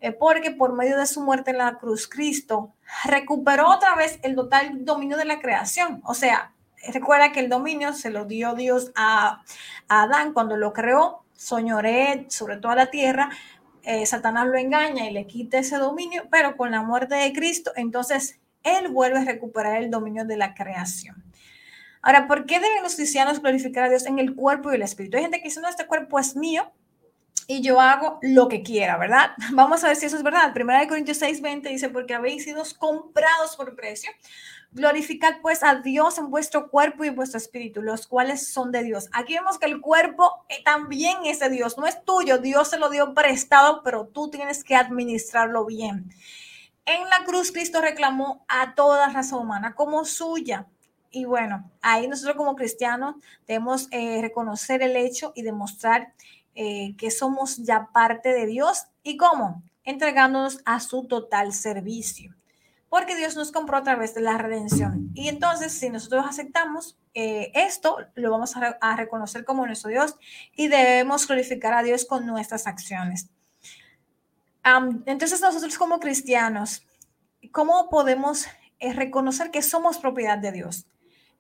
[0.02, 2.74] eh, porque por medio de su muerte en la cruz, Cristo
[3.04, 6.02] recuperó otra vez el total dominio de la creación.
[6.04, 6.56] O sea,
[6.92, 9.44] recuerda que el dominio se lo dio Dios a,
[9.88, 13.30] a Adán cuando lo creó soñoré sobre toda la tierra,
[13.84, 17.72] eh, Satanás lo engaña y le quita ese dominio, pero con la muerte de Cristo,
[17.76, 21.24] entonces Él vuelve a recuperar el dominio de la creación.
[22.02, 25.18] Ahora, ¿por qué deben los cristianos glorificar a Dios en el cuerpo y el espíritu?
[25.18, 26.72] Hay gente que dice, no, este cuerpo es mío
[27.48, 29.32] y yo hago lo que quiera, ¿verdad?
[29.54, 30.54] Vamos a ver si eso es verdad.
[30.54, 34.12] Primera de Corintios 6, 20 dice, porque habéis sido comprados por precio.
[34.76, 39.08] Glorificad pues a Dios en vuestro cuerpo y vuestro espíritu, los cuales son de Dios.
[39.14, 42.78] Aquí vemos que el cuerpo eh, también es de Dios, no es tuyo, Dios se
[42.78, 46.14] lo dio prestado, pero tú tienes que administrarlo bien.
[46.84, 50.68] En la cruz Cristo reclamó a toda raza humana como suya.
[51.10, 53.16] Y bueno, ahí nosotros como cristianos
[53.48, 56.12] debemos eh, reconocer el hecho y demostrar
[56.54, 58.88] eh, que somos ya parte de Dios.
[59.04, 59.64] ¿Y cómo?
[59.86, 62.35] Entregándonos a su total servicio
[62.90, 65.10] porque Dios nos compró a través de la redención.
[65.14, 70.16] Y entonces, si nosotros aceptamos eh, esto, lo vamos a, reconocer como nuestro Dios
[70.56, 73.30] y debemos glorificar a Dios con nuestras acciones.
[75.06, 76.84] entonces, nosotros como cristianos,
[77.52, 78.46] ¿cómo podemos
[78.80, 80.86] eh, reconocer que somos propiedad de Dios?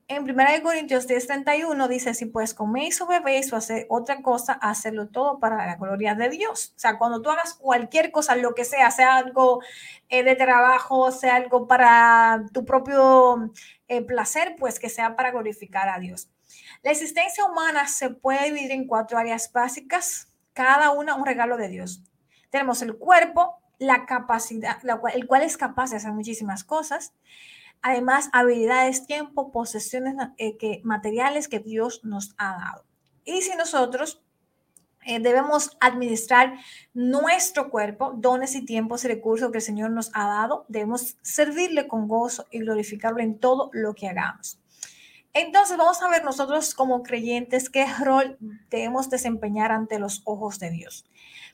[0.08, 5.08] En 1 Corintios 10:31 dice, si pues coméis o bebéis o hacer otra cosa, hacerlo
[5.08, 6.74] todo para la gloria de Dios.
[6.76, 9.62] O sea, cuando tú hagas cualquier cosa, lo que sea, sea algo
[10.10, 13.52] eh, de trabajo, sea algo para tu propio
[13.88, 16.30] eh, placer, pues que sea para glorificar a Dios.
[16.84, 21.70] La existencia humana se puede dividir en cuatro áreas básicas, cada una un regalo de
[21.70, 22.04] Dios.
[22.52, 24.78] Tenemos el cuerpo, la capacidad,
[25.14, 27.14] el cual es capaz de hacer muchísimas cosas
[27.86, 32.86] además habilidades, tiempo, posesiones eh, materiales que Dios nos ha dado.
[33.24, 34.24] Y si nosotros
[35.06, 36.56] eh, debemos administrar
[36.96, 41.88] nuestro cuerpo, dones y tiempos y recursos que el Señor nos ha dado, debemos servirle
[41.88, 44.58] con gozo y glorificarlo en todo lo que hagamos.
[45.34, 48.40] Entonces vamos a ver nosotros como creyentes qué rol
[48.72, 51.06] debemos desempeñar ante los ojos de Dios.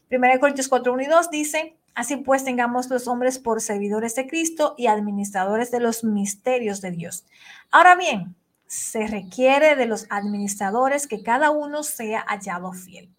[0.09, 4.27] 1 Corintios 4, 1 y 2 dice, Así pues, tengamos los hombres por servidores de
[4.27, 7.25] Cristo y administradores de los misterios de Dios.
[7.69, 8.35] Ahora bien,
[8.67, 13.09] se requiere de los administradores que cada uno sea hallado fiel.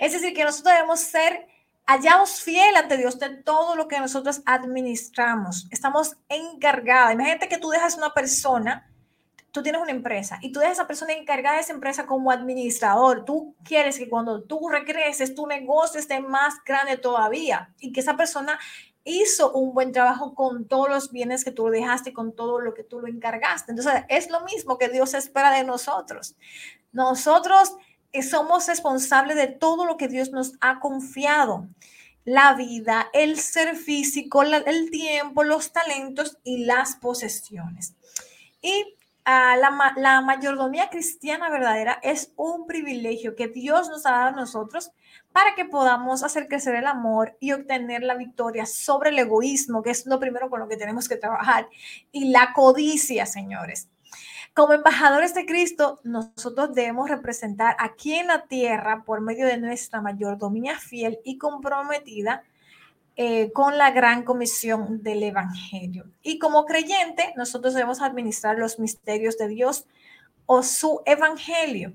[0.00, 1.46] Es decir, que nosotros debemos ser
[1.86, 5.68] hallados fiel ante Dios de todo lo que nosotros administramos.
[5.70, 7.12] Estamos encargados.
[7.12, 8.90] Imagínate que tú dejas una persona
[9.56, 13.24] tú tienes una empresa y tú a esa persona encargada de esa empresa como administrador,
[13.24, 18.18] tú quieres que cuando tú regreses tu negocio esté más grande todavía y que esa
[18.18, 18.58] persona
[19.02, 22.84] hizo un buen trabajo con todos los bienes que tú dejaste, con todo lo que
[22.84, 23.72] tú lo encargaste.
[23.72, 26.36] Entonces, es lo mismo que Dios espera de nosotros.
[26.92, 27.76] Nosotros
[28.12, 31.66] eh, somos responsables de todo lo que Dios nos ha confiado.
[32.24, 37.94] La vida, el ser físico, el tiempo, los talentos y las posesiones.
[38.60, 38.95] Y
[39.26, 44.92] la, mayordomía cristiana verdadera es un privilegio que Dios nos ha dado a nosotros
[45.32, 49.90] para que podamos hacer crecer el amor y obtener la victoria sobre el egoísmo, que
[49.90, 51.68] es lo primero con lo que tenemos que trabajar,
[52.12, 53.88] y la codicia, señores.
[54.54, 60.00] Como embajadores de Cristo, nosotros debemos representar aquí en la tierra, por medio de nuestra
[60.00, 62.44] mayordomía fiel y comprometida,
[63.16, 66.04] eh, con la gran comisión del Evangelio.
[66.22, 69.86] Y como creyente, nosotros debemos administrar los misterios de Dios
[70.44, 71.94] o su Evangelio.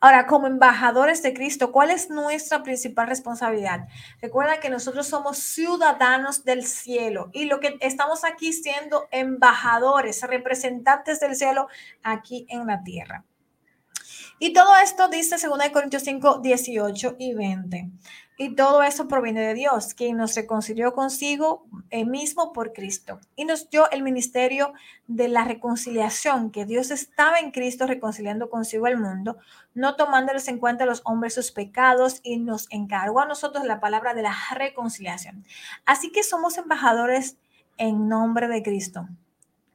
[0.00, 3.86] Ahora, como embajadores de Cristo, ¿cuál es nuestra principal responsabilidad?
[4.20, 11.20] Recuerda que nosotros somos ciudadanos del cielo y lo que estamos aquí siendo embajadores, representantes
[11.20, 11.68] del cielo
[12.02, 13.24] aquí en la tierra.
[14.38, 17.90] Y todo esto dice 2 Corintios 5, 18 y 20.
[18.38, 21.66] Y todo eso proviene de Dios, quien nos reconcilió consigo
[22.06, 24.72] mismo por Cristo y nos dio el ministerio
[25.06, 29.36] de la reconciliación, que Dios estaba en Cristo reconciliando consigo el mundo,
[29.74, 34.14] no tomándoles en cuenta los hombres sus pecados y nos encargó a nosotros la palabra
[34.14, 35.44] de la reconciliación.
[35.84, 37.36] Así que somos embajadores
[37.76, 39.08] en nombre de Cristo.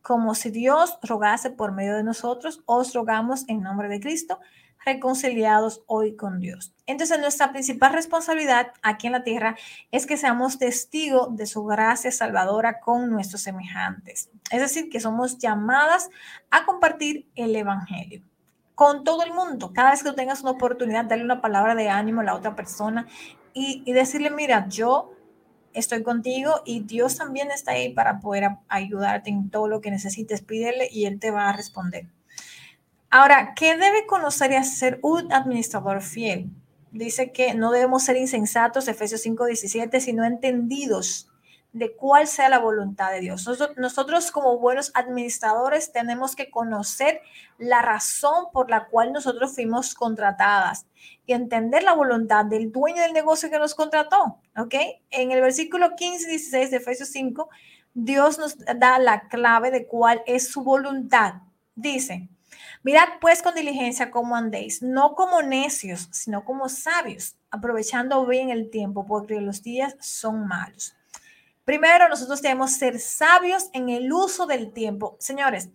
[0.02, 4.40] Como si Dios rogase por medio de nosotros, os rogamos en nombre de Cristo
[4.86, 6.74] reconciliados hoy con Dios.
[6.86, 9.58] Entonces, nuestra principal responsabilidad aquí en la tierra
[9.92, 14.30] es que seamos testigos de su gracia salvadora con nuestros semejantes.
[14.52, 16.10] Es decir, que somos llamadas
[16.50, 18.24] a compartir el Evangelio
[18.76, 19.74] con todo el mundo.
[19.74, 22.56] Cada vez que tú tengas una oportunidad, darle una palabra de ánimo a la otra
[22.56, 23.08] persona
[23.54, 25.12] y, y decirle, mira, yo
[25.74, 30.42] estoy contigo y Dios también está ahí para poder ayudarte en todo lo que necesites.
[30.42, 32.08] Pídele y Él te va a responder.
[33.10, 36.50] Ahora, ¿qué debe conocer y hacer un administrador fiel?
[36.92, 41.30] Dice que no debemos ser insensatos, Efesios 5:17, sino entendidos
[41.72, 43.48] de cuál sea la voluntad de Dios.
[43.78, 47.22] Nosotros, como buenos administradores tenemos que conocer
[47.58, 50.88] la razón por la cual nosotros fuimos contratadas
[51.26, 54.76] y entender la voluntad del dueño del negocio que nos contrató, ¿ok?
[55.12, 57.50] En el versículo 15 y 16 de Efesios 5,
[57.94, 61.36] Dios nos da la clave de cuál es su voluntad.
[61.76, 62.28] Dice,
[62.88, 68.70] Mirad pues con diligencia cómo andéis, no como necios, sino como sabios, aprovechando bien el
[68.70, 70.96] tiempo, porque los días son malos.
[71.66, 75.18] Primero, nosotros debemos ser sabios en el uso del tiempo.
[75.20, 75.68] Señores,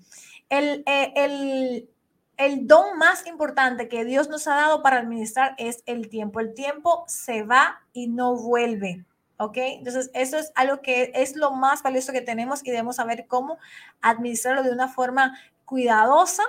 [0.48, 1.90] el, eh, el,
[2.38, 6.40] el don más importante que Dios nos ha dado para administrar es el tiempo.
[6.40, 9.04] El tiempo se va y no vuelve.
[9.36, 9.58] ¿Ok?
[9.58, 13.58] Entonces, eso es algo que es lo más valioso que tenemos y debemos saber cómo
[14.00, 16.44] administrarlo de una forma cuidadosa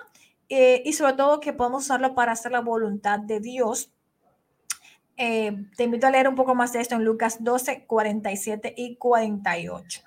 [0.56, 3.92] eh, y sobre todo que podemos usarlo para hacer la voluntad de Dios.
[5.18, 8.96] Eh, te invito a leer un poco más de esto en Lucas 12, 47 y
[8.98, 10.02] 48.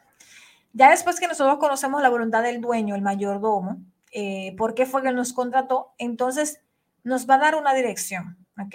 [0.72, 3.78] Ya después que nosotros conocemos la voluntad del dueño, el mayordomo,
[4.12, 6.60] eh, por qué fue que nos contrató, entonces
[7.02, 8.74] nos va a dar una dirección, ¿ok?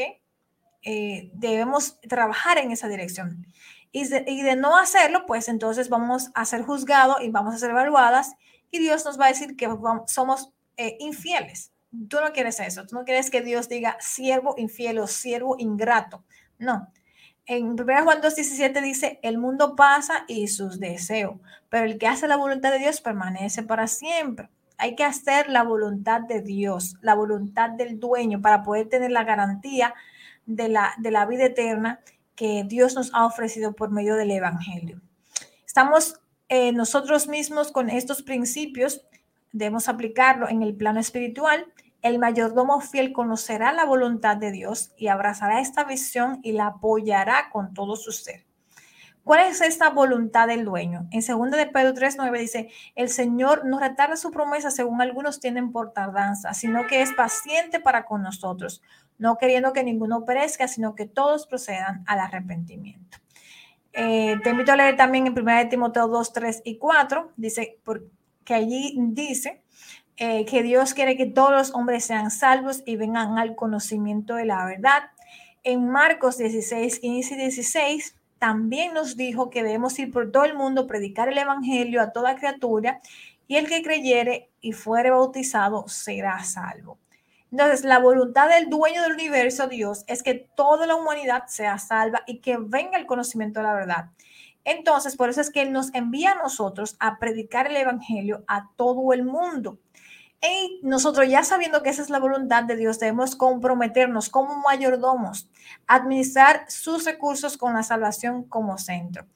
[0.83, 3.45] debemos trabajar en esa dirección.
[3.93, 7.59] Y de, y de, no hacerlo, pues entonces vamos a ser juzgados y vamos a
[7.59, 8.33] ser evaluadas
[8.71, 9.69] y Dios nos va a decir que
[10.07, 11.71] somos eh, infieles.
[12.07, 16.23] Tú no quieres eso, tú no quieres que Dios diga siervo infiel o siervo ingrato.
[16.57, 16.87] No.
[17.45, 21.35] En 1 Juan 2.17 dice, el mundo pasa y sus deseos,
[21.69, 24.49] pero el que hace la voluntad de Dios permanece para siempre.
[24.77, 29.23] Hay que hacer la voluntad de Dios, la voluntad del dueño para poder tener la
[29.23, 29.93] garantía
[30.45, 31.99] de la, de la vida eterna
[32.35, 35.01] que Dios nos ha ofrecido por medio del Evangelio.
[35.65, 39.01] Estamos eh, nosotros mismos con estos principios
[39.51, 41.65] debemos aplicarlo en el plano espiritual.
[42.01, 47.49] El mayordomo fiel conocerá la voluntad de Dios y abrazará esta visión y la apoyará
[47.51, 48.45] con todo su ser.
[49.23, 51.07] ¿Cuál es esta voluntad del dueño?
[51.11, 55.71] En 2 de Pedro 3:9 dice, "El Señor no retarda su promesa según algunos tienen
[55.71, 58.81] por tardanza, sino que es paciente para con nosotros,
[59.19, 63.19] no queriendo que ninguno perezca, sino que todos procedan al arrepentimiento."
[63.93, 67.79] Eh, te invito a leer también en 1 de Timoteo 2, 3 y 4, dice,
[68.43, 69.61] que allí dice
[70.17, 74.45] eh, que Dios quiere que todos los hombres sean salvos y vengan al conocimiento de
[74.45, 75.03] la verdad.
[75.63, 80.55] En Marcos 16, 15 y 16 también nos dijo que debemos ir por todo el
[80.55, 82.99] mundo, predicar el Evangelio a toda criatura
[83.47, 86.97] y el que creyere y fuere bautizado será salvo.
[87.51, 92.23] Entonces, la voluntad del dueño del universo, Dios, es que toda la humanidad sea salva
[92.25, 94.05] y que venga el conocimiento de la verdad.
[94.63, 98.69] Entonces, por eso es que Él nos envía a nosotros a predicar el Evangelio a
[98.75, 99.79] todo el mundo.
[100.41, 105.47] Y nosotros ya sabiendo que esa es la voluntad de Dios, debemos comprometernos como mayordomos,
[105.85, 109.27] administrar sus recursos con la salvación como centro.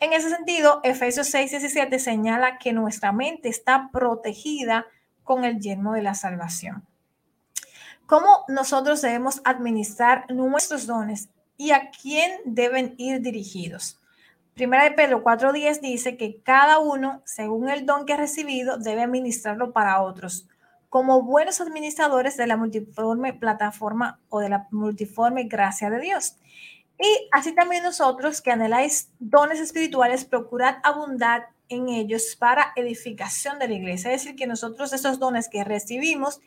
[0.00, 4.86] En ese sentido, Efesios 6, 17 señala que nuestra mente está protegida
[5.22, 6.84] con el yermo de la salvación.
[8.06, 14.00] ¿Cómo nosotros debemos administrar nuestros dones y a quién deben ir dirigidos?
[14.58, 19.04] Primera de Pedro 4.10 dice que cada uno, según el don que ha recibido, debe
[19.04, 20.48] administrarlo para otros,
[20.88, 26.38] como buenos administradores de la multiforme plataforma o de la multiforme gracia de Dios.
[26.98, 33.68] Y así también nosotros que anheláis dones espirituales, procurad abundar en ellos para edificación de
[33.68, 34.12] la iglesia.
[34.12, 36.40] Es decir, que nosotros esos dones que recibimos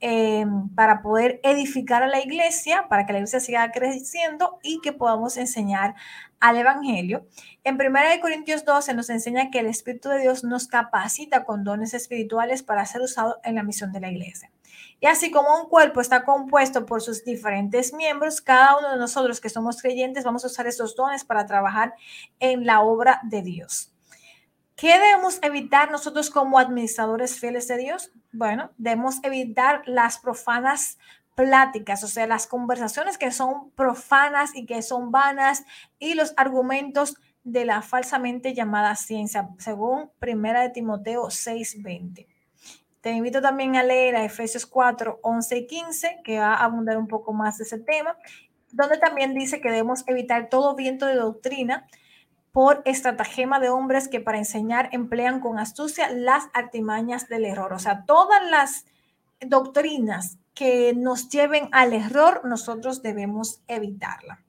[0.00, 0.44] eh,
[0.74, 5.36] para poder edificar a la iglesia, para que la iglesia siga creciendo y que podamos
[5.36, 5.94] enseñar
[6.40, 7.26] al Evangelio.
[7.64, 11.94] En 1 Corintios 12 nos enseña que el Espíritu de Dios nos capacita con dones
[11.94, 14.50] espirituales para ser usado en la misión de la iglesia.
[15.00, 19.40] Y así como un cuerpo está compuesto por sus diferentes miembros, cada uno de nosotros
[19.40, 21.94] que somos creyentes vamos a usar esos dones para trabajar
[22.40, 23.93] en la obra de Dios.
[24.76, 28.10] ¿Qué debemos evitar nosotros como administradores fieles de Dios?
[28.32, 30.98] Bueno, debemos evitar las profanas
[31.36, 35.64] pláticas, o sea, las conversaciones que son profanas y que son vanas
[36.00, 42.26] y los argumentos de la falsamente llamada ciencia, según Primera de Timoteo 6:20.
[43.00, 46.96] Te invito también a leer a Efesios 4, 11 y 15, que va a abundar
[46.96, 48.16] un poco más de ese tema,
[48.72, 51.86] donde también dice que debemos evitar todo viento de doctrina
[52.54, 57.72] por estratagema de hombres que para enseñar emplean con astucia las artimañas del error.
[57.72, 58.86] O sea, todas las
[59.40, 64.44] doctrinas que nos lleven al error, nosotros debemos evitarla.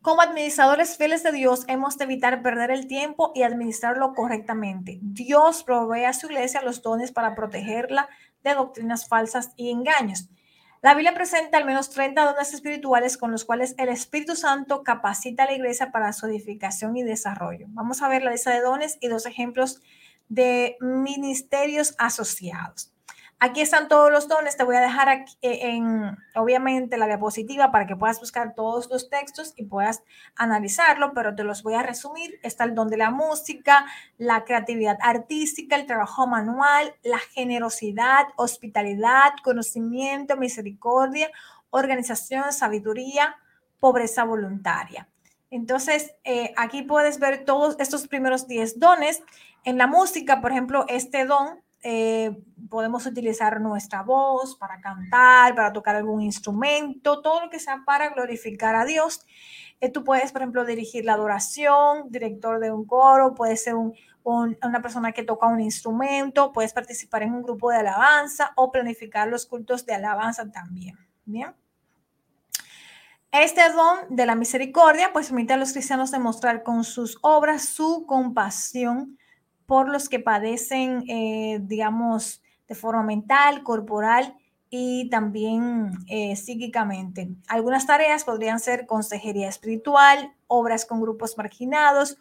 [0.00, 4.98] Como administradores fieles de Dios, hemos de evitar perder el tiempo y administrarlo correctamente.
[5.02, 8.08] Dios provee a su iglesia los dones para protegerla
[8.42, 10.30] de doctrinas falsas y engaños.
[10.80, 15.42] La Biblia presenta al menos 30 dones espirituales con los cuales el Espíritu Santo capacita
[15.42, 17.66] a la iglesia para su edificación y desarrollo.
[17.70, 19.80] Vamos a ver la lista de dones y dos ejemplos
[20.28, 22.92] de ministerios asociados.
[23.40, 24.56] Aquí están todos los dones.
[24.56, 28.90] Te voy a dejar aquí eh, en, obviamente, la diapositiva para que puedas buscar todos
[28.90, 30.02] los textos y puedas
[30.34, 32.40] analizarlo, pero te los voy a resumir.
[32.42, 33.86] Está el don de la música,
[34.16, 41.30] la creatividad artística, el trabajo manual, la generosidad, hospitalidad, conocimiento, misericordia,
[41.70, 43.36] organización, sabiduría,
[43.78, 45.08] pobreza voluntaria.
[45.50, 49.22] Entonces, eh, aquí puedes ver todos estos primeros 10 dones.
[49.62, 55.72] En la música, por ejemplo, este don eh, podemos utilizar nuestra voz para cantar, para
[55.72, 59.24] tocar algún instrumento, todo lo que sea para glorificar a Dios.
[59.80, 63.74] Eh, tú puedes, por ejemplo, dirigir la adoración, director de un coro, puedes ser
[64.24, 69.28] una persona que toca un instrumento, puedes participar en un grupo de alabanza o planificar
[69.28, 70.98] los cultos de alabanza también.
[71.24, 71.54] Bien.
[73.30, 78.04] Este don de la misericordia, pues permite a los cristianos demostrar con sus obras su
[78.06, 79.18] compasión
[79.68, 84.34] por los que padecen, eh, digamos, de forma mental, corporal
[84.70, 87.28] y también eh, psíquicamente.
[87.48, 92.16] Algunas tareas podrían ser consejería espiritual, obras con grupos marginados,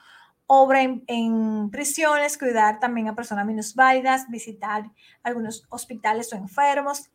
[0.45, 4.91] obra en, prisiones, cuidar también a personas minusválidas, visitar
[5.23, 7.11] algunos hospitales o enfermos.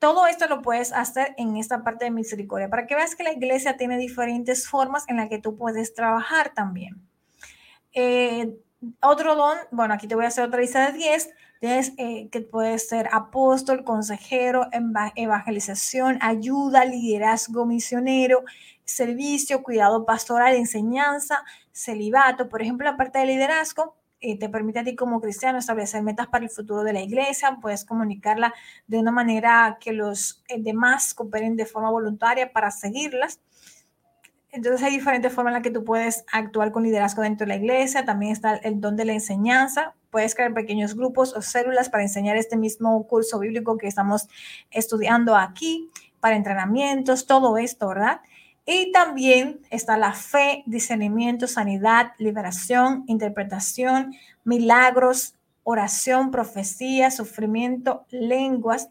[0.00, 3.32] Todo esto lo puedes hacer en esta parte de misericordia para que veas que la
[3.32, 7.00] iglesia tiene diferentes formas en las que tú puedes trabajar también.
[7.92, 8.56] Eh,
[9.00, 12.40] otro don, bueno, aquí te voy a hacer otra lista de 10, es, eh, que
[12.42, 14.68] puede ser apóstol, consejero,
[15.16, 18.44] evangelización, ayuda, liderazgo misionero,
[18.84, 22.48] servicio, cuidado pastoral, enseñanza, celibato.
[22.48, 26.28] Por ejemplo, la parte de liderazgo eh, te permite a ti como cristiano establecer metas
[26.28, 28.54] para el futuro de la iglesia, puedes comunicarla
[28.86, 33.40] de una manera que los eh, demás cooperen de forma voluntaria para seguirlas.
[34.56, 37.56] Entonces hay diferentes formas en las que tú puedes actuar con liderazgo dentro de la
[37.56, 38.06] iglesia.
[38.06, 39.94] También está el don de la enseñanza.
[40.10, 44.28] Puedes crear pequeños grupos o células para enseñar este mismo curso bíblico que estamos
[44.70, 45.90] estudiando aquí,
[46.20, 48.22] para entrenamientos, todo esto, ¿verdad?
[48.64, 55.34] Y también está la fe, discernimiento, sanidad, liberación, interpretación, milagros,
[55.64, 58.88] oración, profecía, sufrimiento, lenguas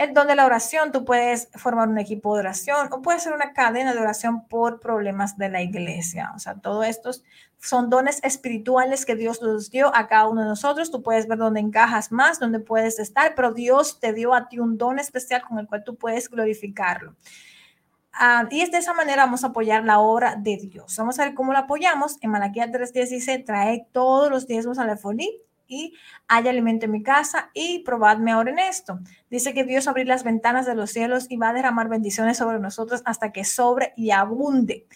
[0.00, 3.34] el don de la oración, tú puedes formar un equipo de oración o puedes ser
[3.34, 6.32] una cadena de oración por problemas de la iglesia.
[6.34, 7.22] O sea, todos estos
[7.58, 10.90] son dones espirituales que Dios nos dio a cada uno de nosotros.
[10.90, 14.58] Tú puedes ver dónde encajas más, dónde puedes estar, pero Dios te dio a ti
[14.58, 17.14] un don especial con el cual tú puedes glorificarlo.
[18.14, 20.96] Ah, y es de esa manera vamos a apoyar la obra de Dios.
[20.96, 22.16] Vamos a ver cómo la apoyamos.
[22.22, 25.94] En Malaquía 3.10 dice, trae todos los diezmos a la folí y
[26.28, 28.98] hay alimento en mi casa y probadme ahora en esto.
[29.30, 32.58] Dice que Dios abrir las ventanas de los cielos y va a derramar bendiciones sobre
[32.58, 34.86] nosotros hasta que sobre y abunde.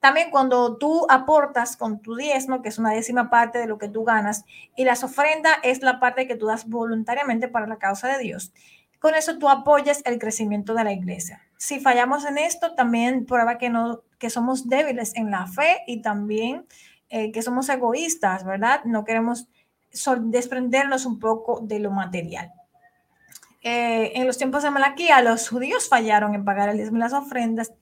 [0.00, 3.88] También cuando tú aportas con tu diezmo, que es una décima parte de lo que
[3.88, 4.44] tú ganas,
[4.76, 8.52] y las ofrendas es la parte que tú das voluntariamente para la causa de Dios.
[8.98, 11.42] Con eso tú apoyas el crecimiento de la iglesia.
[11.56, 16.02] Si fallamos en esto, también prueba que, no, que somos débiles en la fe y
[16.02, 16.66] también
[17.08, 18.84] eh, que somos egoístas, ¿verdad?
[18.84, 19.48] No queremos
[20.20, 22.52] desprendernos un poco de lo material.
[23.62, 27.14] Eh, en los tiempos de Malaquía, los judíos fallaron en pagar el diezmo y las
[27.14, 27.72] ofrendas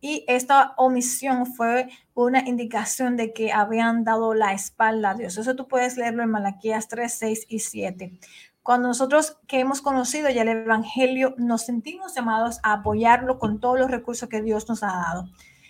[0.00, 5.38] y esta omisión fue una indicación de que habían dado la espalda a Dios.
[5.38, 8.18] Eso tú puedes leerlo en Malaquías 3, 6 y 7.
[8.62, 13.78] Cuando nosotros que hemos conocido ya el Evangelio nos sentimos llamados a apoyarlo con todos
[13.78, 15.28] los recursos que Dios nos ha dado.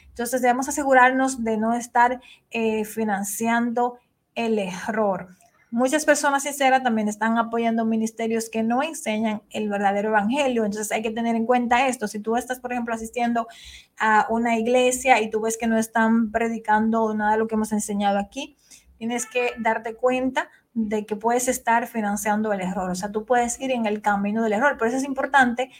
[0.08, 2.20] Entonces debemos asegurarnos de no estar
[2.50, 3.98] eh, financiando
[4.34, 5.35] el error.
[5.70, 10.64] Muchas personas sinceras también están apoyando ministerios que no enseñan el verdadero evangelio.
[10.64, 12.06] Entonces hay que tener en cuenta esto.
[12.06, 13.48] Si tú estás, por ejemplo, asistiendo
[13.98, 17.72] a una iglesia y tú ves que no están predicando nada de lo que hemos
[17.72, 18.56] enseñado aquí,
[18.96, 22.90] tienes que darte cuenta de que puedes estar financiando el error.
[22.90, 24.78] O sea, tú puedes ir en el camino del error.
[24.78, 25.70] Por eso es importante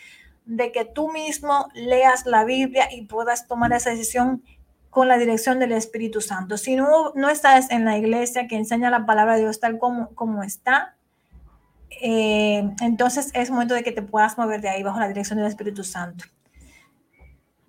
[0.47, 4.43] de que tú mismo leas la Biblia y puedas tomar esa decisión
[4.97, 6.57] con la dirección del Espíritu Santo.
[6.57, 10.09] Si no, no estás en la iglesia que enseña la palabra de Dios tal como,
[10.15, 10.97] como está,
[12.01, 15.49] eh, entonces es momento de que te puedas mover de ahí bajo la dirección del
[15.49, 16.25] Espíritu Santo.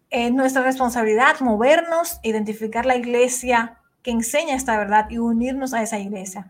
[0.10, 6.00] Es nuestra responsabilidad movernos, identificar la iglesia que enseña esta verdad y unirnos a esa
[6.00, 6.50] iglesia.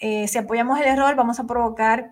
[0.00, 2.10] Eh, si apoyamos el error, vamos a provocar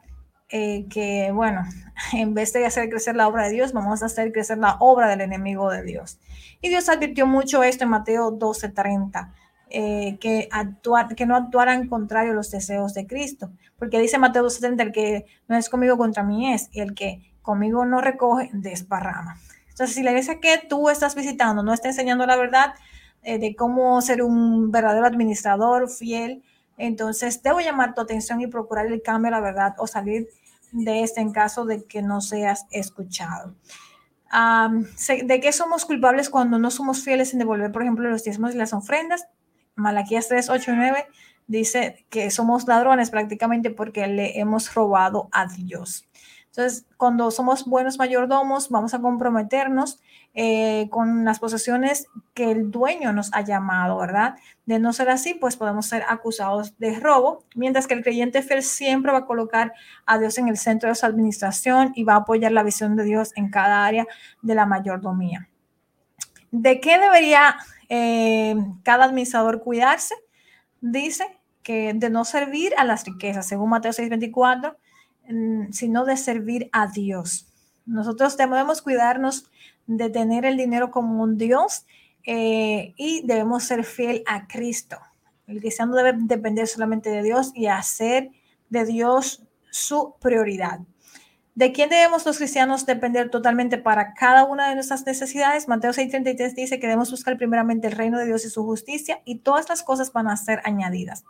[0.49, 1.63] eh, que, bueno,
[2.13, 5.09] en vez de hacer crecer la obra de Dios, vamos a hacer crecer la obra
[5.09, 6.19] del enemigo de Dios.
[6.61, 9.33] Y Dios advirtió mucho esto en Mateo 12:30,
[9.71, 14.45] eh, que, actuar, que no actuaran contrario a los deseos de Cristo, porque dice Mateo
[14.45, 18.51] 12:30, el que no es conmigo contra mí es, y el que conmigo no recoge,
[18.53, 19.39] desparrama.
[19.69, 22.75] Entonces, si la iglesia que tú estás visitando no está enseñando la verdad
[23.23, 26.43] eh, de cómo ser un verdadero administrador fiel,
[26.77, 30.29] entonces, debo llamar tu atención y procurar el cambio la verdad o salir
[30.73, 33.55] de este en caso de que no seas escuchado.
[35.25, 38.59] ¿De qué somos culpables cuando no somos fieles en devolver, por ejemplo, los diezmos y
[38.59, 39.27] las ofrendas?
[39.75, 41.07] Malaquías 3, 8 y 9
[41.47, 46.09] dice que somos ladrones prácticamente porque le hemos robado a Dios.
[46.47, 50.01] Entonces, cuando somos buenos mayordomos, vamos a comprometernos
[50.39, 54.37] eh, con las posesiones que el dueño nos ha llamado, ¿verdad?
[54.67, 58.63] De no ser así, pues podemos ser acusados de robo, mientras que el creyente fiel
[58.63, 59.73] siempre va a colocar
[60.05, 63.05] a Dios en el centro de su administración y va a apoyar la visión de
[63.05, 64.07] Dios en cada área
[64.43, 65.49] de la mayordomía.
[66.51, 67.57] ¿De qué debería
[67.89, 70.15] eh, cada administrador cuidarse?
[70.83, 71.25] Dice
[71.63, 74.77] que de no servir a las riquezas, según Mateo 6:24
[75.71, 77.49] sino de servir a Dios.
[77.85, 79.51] Nosotros debemos cuidarnos
[79.87, 81.87] de tener el dinero como un Dios
[82.25, 84.99] eh, y debemos ser fiel a Cristo.
[85.47, 88.31] El cristiano debe depender solamente de Dios y hacer
[88.69, 90.81] de Dios su prioridad.
[91.55, 95.69] ¿De quién debemos los cristianos depender totalmente para cada una de nuestras necesidades?
[95.69, 99.39] Mateo 6:33 dice que debemos buscar primeramente el reino de Dios y su justicia y
[99.39, 101.25] todas las cosas van a ser añadidas.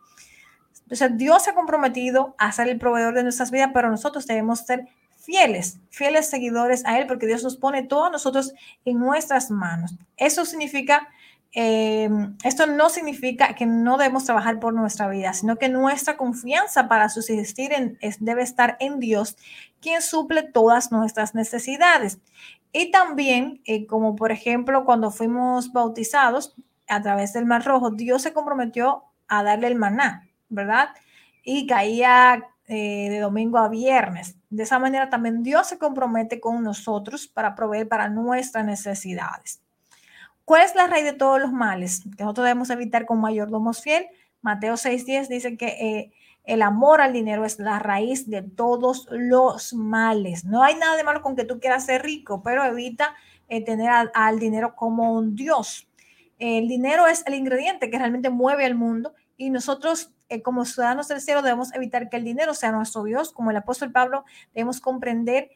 [0.83, 4.61] Entonces, Dios se ha comprometido a ser el proveedor de nuestras vidas, pero nosotros debemos
[4.61, 4.87] ser
[5.27, 8.55] fieles, fieles seguidores a Él, porque Dios nos pone todos nosotros
[8.85, 9.95] en nuestras manos.
[10.17, 11.09] Eso significa,
[11.53, 12.09] eh,
[12.45, 17.09] esto no significa que no debemos trabajar por nuestra vida, sino que nuestra confianza para
[17.09, 19.37] subsistir en, debe estar en Dios,
[19.81, 22.19] quien suple todas nuestras necesidades.
[22.73, 26.55] Y también, eh, como por ejemplo, cuando fuimos bautizados
[26.89, 30.27] a través del Mar Rojo, Dios se comprometió a darle el maná.
[30.49, 30.91] ¿verdad?
[31.43, 34.37] Y caía eh, de domingo a viernes.
[34.51, 39.61] De esa manera también Dios se compromete con nosotros para proveer para nuestras necesidades.
[40.45, 42.03] ¿Cuál es la raíz de todos los males?
[42.17, 44.07] Que nosotros debemos evitar con mayordomos fiel.
[44.43, 46.13] Mateo 6.10 dice que eh,
[46.45, 50.45] el amor al dinero es la raíz de todos los males.
[50.45, 53.15] No hay nada de malo con que tú quieras ser rico, pero evita
[53.49, 55.89] eh, tener al dinero como un Dios.
[56.39, 61.09] El dinero es el ingrediente que realmente mueve al mundo y nosotros eh, como ciudadanos
[61.19, 63.33] cielo debemos evitar que el dinero sea nuestro Dios.
[63.33, 64.25] Como el apóstol Pablo,
[64.55, 65.51] debemos comprender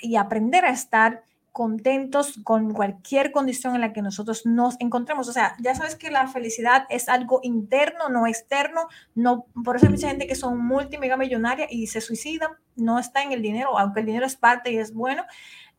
[0.00, 1.24] y aprender a estar
[1.56, 5.26] contentos con cualquier condición en la que nosotros nos encontremos.
[5.26, 8.88] O sea, ya sabes que la felicidad es algo interno, no externo.
[9.14, 12.50] No, por eso hay mucha gente que son multimillonaria y se suicidan.
[12.74, 15.24] No está en el dinero, aunque el dinero es parte y es bueno,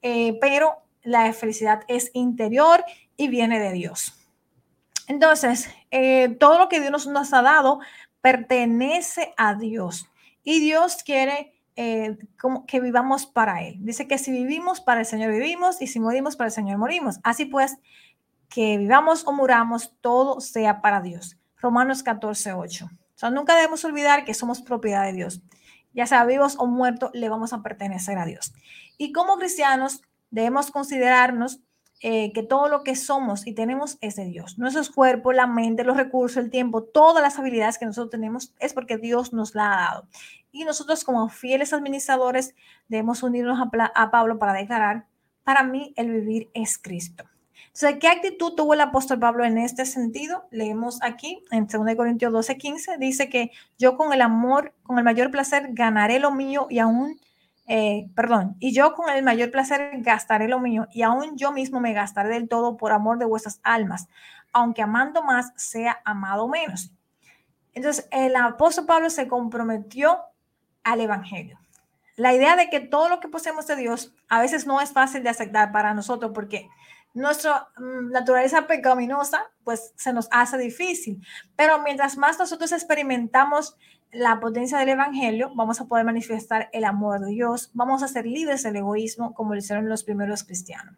[0.01, 2.83] eh, pero la felicidad es interior
[3.15, 4.15] y viene de Dios.
[5.07, 7.81] Entonces, eh, todo lo que Dios nos ha dado
[8.21, 10.09] pertenece a Dios
[10.43, 12.17] y Dios quiere eh,
[12.67, 13.75] que vivamos para Él.
[13.79, 17.19] Dice que si vivimos para el Señor vivimos y si morimos para el Señor morimos.
[17.23, 17.77] Así pues,
[18.49, 21.37] que vivamos o muramos, todo sea para Dios.
[21.57, 22.85] Romanos 14, 8.
[22.85, 22.89] O
[23.19, 25.41] sea, nunca debemos olvidar que somos propiedad de Dios.
[25.93, 28.53] Ya sea vivos o muertos, le vamos a pertenecer a Dios.
[28.97, 31.59] Y como cristianos, debemos considerarnos
[32.01, 34.57] eh, que todo lo que somos y tenemos es de Dios.
[34.57, 38.73] Nuestros cuerpos, la mente, los recursos, el tiempo, todas las habilidades que nosotros tenemos es
[38.73, 40.07] porque Dios nos la ha dado.
[40.51, 42.55] Y nosotros como fieles administradores
[42.87, 45.07] debemos unirnos a, a Pablo para declarar,
[45.43, 47.25] para mí el vivir es Cristo.
[47.77, 50.47] Entonces, ¿qué actitud tuvo el apóstol Pablo en este sentido?
[50.49, 55.03] Leemos aquí en 2 Corintios 12, 15, dice que yo con el amor, con el
[55.03, 57.19] mayor placer ganaré lo mío y aún,
[57.67, 61.81] eh, perdón, y yo con el mayor placer gastaré lo mío y aún yo mismo
[61.81, 64.07] me gastaré del todo por amor de vuestras almas,
[64.53, 66.91] aunque amando más sea amado menos.
[67.73, 70.17] Entonces, el apóstol Pablo se comprometió
[70.83, 71.59] al evangelio.
[72.15, 75.21] La idea de que todo lo que poseemos de Dios a veces no es fácil
[75.21, 76.69] de aceptar para nosotros porque
[77.13, 81.21] nuestra mm, naturaleza pecaminosa, pues se nos hace difícil.
[81.55, 83.75] Pero mientras más nosotros experimentamos
[84.11, 88.25] la potencia del Evangelio, vamos a poder manifestar el amor de Dios, vamos a ser
[88.25, 90.95] libres del egoísmo como lo hicieron los primeros cristianos.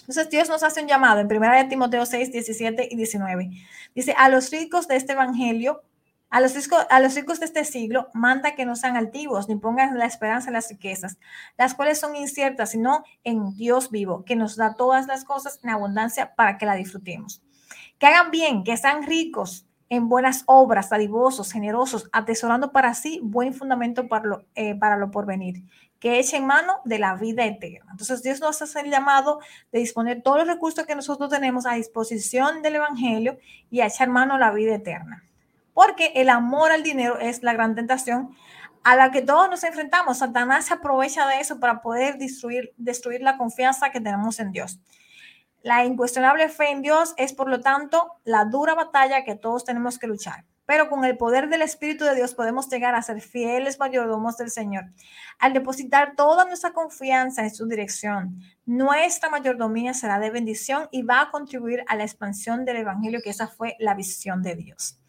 [0.00, 3.50] Entonces Dios nos hace un llamado en 1 Timoteo 6, 17 y 19.
[3.94, 5.82] Dice, a los ricos de este Evangelio
[6.28, 9.56] a los, ricos, a los ricos de este siglo manda que no sean altivos ni
[9.56, 11.18] pongan la esperanza en las riquezas,
[11.56, 15.70] las cuales son inciertas, sino en Dios vivo, que nos da todas las cosas en
[15.70, 17.42] abundancia para que la disfrutemos.
[17.98, 23.54] Que hagan bien, que sean ricos en buenas obras, dadivosos, generosos, atesorando para sí buen
[23.54, 25.62] fundamento para lo, eh, para lo porvenir,
[26.00, 27.92] que echen mano de la vida eterna.
[27.92, 29.40] Entonces Dios nos hace el llamado
[29.72, 33.38] de disponer todos los recursos que nosotros tenemos a disposición del Evangelio
[33.70, 35.22] y a echar mano a la vida eterna
[35.76, 38.34] porque el amor al dinero es la gran tentación
[38.82, 40.16] a la que todos nos enfrentamos.
[40.16, 44.80] Satanás se aprovecha de eso para poder destruir, destruir la confianza que tenemos en Dios.
[45.66, 49.98] La incuestionable fe en Dios es, por lo tanto, la dura batalla que todos tenemos
[49.98, 50.44] que luchar.
[50.64, 54.52] Pero con el poder del Espíritu de Dios podemos llegar a ser fieles mayordomos del
[54.52, 54.84] Señor.
[55.40, 61.22] Al depositar toda nuestra confianza en su dirección, nuestra mayordomía será de bendición y va
[61.22, 65.00] a contribuir a la expansión del Evangelio, que esa fue la visión de Dios.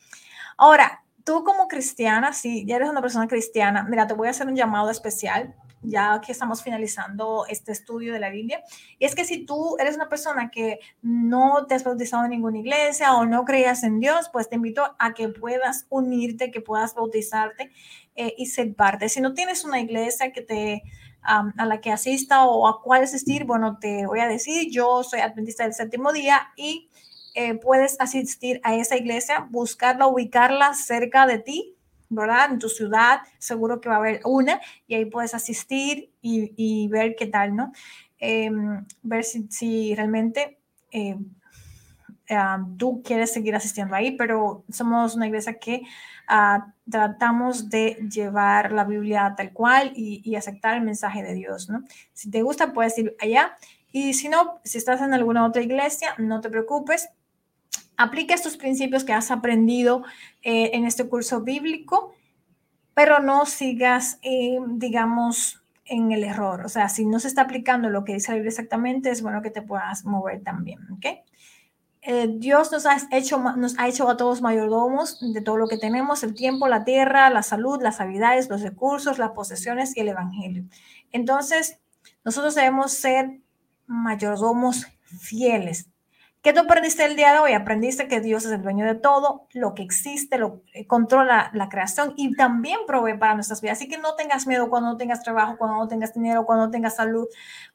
[0.57, 4.47] Ahora, tú como cristiana, si ya eres una persona cristiana, mira, te voy a hacer
[4.47, 8.63] un llamado especial ya que estamos finalizando este estudio de la Biblia.
[8.99, 12.59] Y es que si tú eres una persona que no te has bautizado en ninguna
[12.59, 16.95] iglesia o no creías en Dios, pues te invito a que puedas unirte, que puedas
[16.95, 17.71] bautizarte
[18.15, 19.09] eh, y ser parte.
[19.09, 20.83] Si no tienes una iglesia que te
[21.27, 25.19] a la que asista o a cuál asistir, bueno, te voy a decir, yo soy
[25.19, 26.89] adventista del séptimo día y
[27.35, 31.76] eh, puedes asistir a esa iglesia, buscarla, ubicarla cerca de ti,
[32.09, 32.51] ¿verdad?
[32.51, 37.15] En tu ciudad, seguro que va a haber una y ahí puedes asistir y, ver
[37.17, 37.71] qué tal, ¿no?
[38.19, 40.59] Em, ver si, realmente
[40.91, 41.17] eh,
[42.77, 45.83] tú quieres seguir asistiendo ahí, pero somos una iglesia que
[46.27, 51.69] ah, tratamos de llevar la Biblia tal cual y, y, aceptar el mensaje de Dios,
[51.69, 51.83] ¿no?
[52.13, 53.55] Si te gusta, puedes ir allá.
[53.91, 57.09] Y si no, si estás en alguna otra iglesia, no te preocupes,
[57.97, 60.03] aplica estos principios que has aprendido
[60.43, 62.13] eh, en este curso bíblico,
[62.93, 66.65] pero no sigas, eh, digamos, en el error.
[66.65, 69.41] O sea, si no se está aplicando lo que dice la Biblia exactamente, es bueno
[69.41, 71.05] que te puedas mover también, ¿ok?
[72.03, 75.77] Eh, Dios nos ha, hecho, nos ha hecho a todos mayordomos de todo lo que
[75.77, 80.09] tenemos, el tiempo, la tierra, la salud, las habilidades, los recursos, las posesiones y el
[80.09, 80.63] evangelio.
[81.11, 81.79] Entonces,
[82.23, 83.41] nosotros debemos ser
[83.87, 85.89] mayordomos fieles
[86.41, 87.53] ¿Qué tú aprendiste el día de hoy?
[87.53, 91.67] Aprendiste que Dios es el dueño de todo, lo que existe, lo eh, controla la
[91.67, 93.79] creación y también provee para nuestras vidas.
[93.79, 96.71] Así que no tengas miedo cuando no tengas trabajo, cuando no tengas dinero, cuando no
[96.71, 97.27] tengas salud,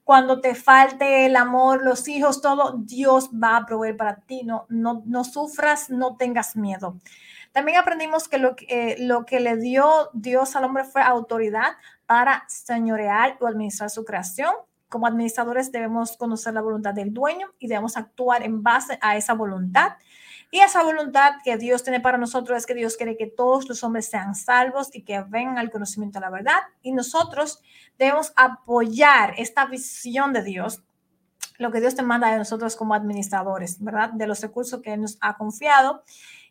[0.05, 4.43] cuando te falte el amor, los hijos, todo, Dios va a proveer para ti.
[4.45, 6.97] No, no, no sufras, no tengas miedo.
[7.51, 11.73] También aprendimos que lo, eh, lo que le dio Dios al hombre fue autoridad
[12.07, 14.55] para señorear o administrar su creación
[14.93, 19.33] como administradores debemos conocer la voluntad del dueño y debemos actuar en base a esa
[19.33, 19.93] voluntad.
[20.51, 23.83] Y esa voluntad que Dios tiene para nosotros es que Dios quiere que todos los
[23.83, 26.59] hombres sean salvos y que vengan al conocimiento de la verdad.
[26.83, 27.63] Y nosotros
[27.99, 30.83] debemos apoyar esta visión de Dios,
[31.57, 34.11] lo que Dios te manda de nosotros como administradores, ¿verdad?
[34.11, 36.03] De los recursos que nos ha confiado.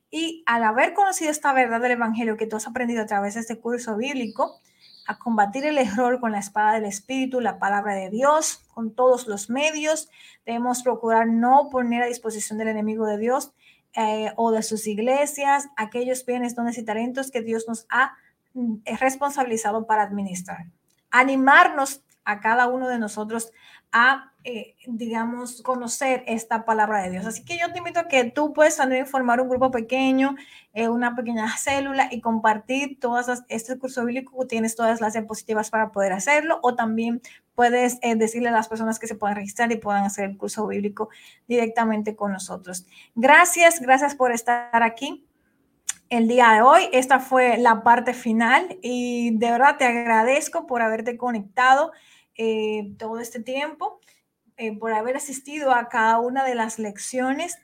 [0.10, 3.42] Y al haber conocido esta verdad del Evangelio que tú has aprendido a través de
[3.42, 4.60] este curso bíblico,
[5.08, 9.28] a combatir el error con la espada del Espíritu, la palabra de Dios, con todos
[9.28, 10.10] los medios.
[10.46, 13.52] Debemos procurar no poner a disposición del enemigo de Dios
[13.96, 18.14] eh, o de sus iglesias aquellos bienes, dones y talentos que Dios nos ha
[18.54, 20.68] mm, responsabilizado para administrar.
[21.10, 23.52] Animarnos a cada uno de nosotros
[23.92, 27.26] a, eh, digamos, conocer esta palabra de Dios.
[27.26, 30.36] Así que yo te invito a que tú puedes también formar un grupo pequeño,
[30.74, 34.48] eh, una pequeña célula y compartir todas este curso bíblico.
[34.48, 37.22] Tienes todas las diapositivas para poder hacerlo o también
[37.54, 40.66] puedes eh, decirle a las personas que se puedan registrar y puedan hacer el curso
[40.68, 41.10] bíblico
[41.48, 42.86] directamente con nosotros.
[43.16, 45.28] Gracias, gracias por estar aquí
[46.10, 46.90] el día de hoy.
[46.94, 51.92] Esta fue la parte final y de verdad te agradezco por haberte conectado.
[52.36, 54.00] Eh, todo este tiempo.
[54.58, 57.58] eh, por haber asistido a cada una de las lecciones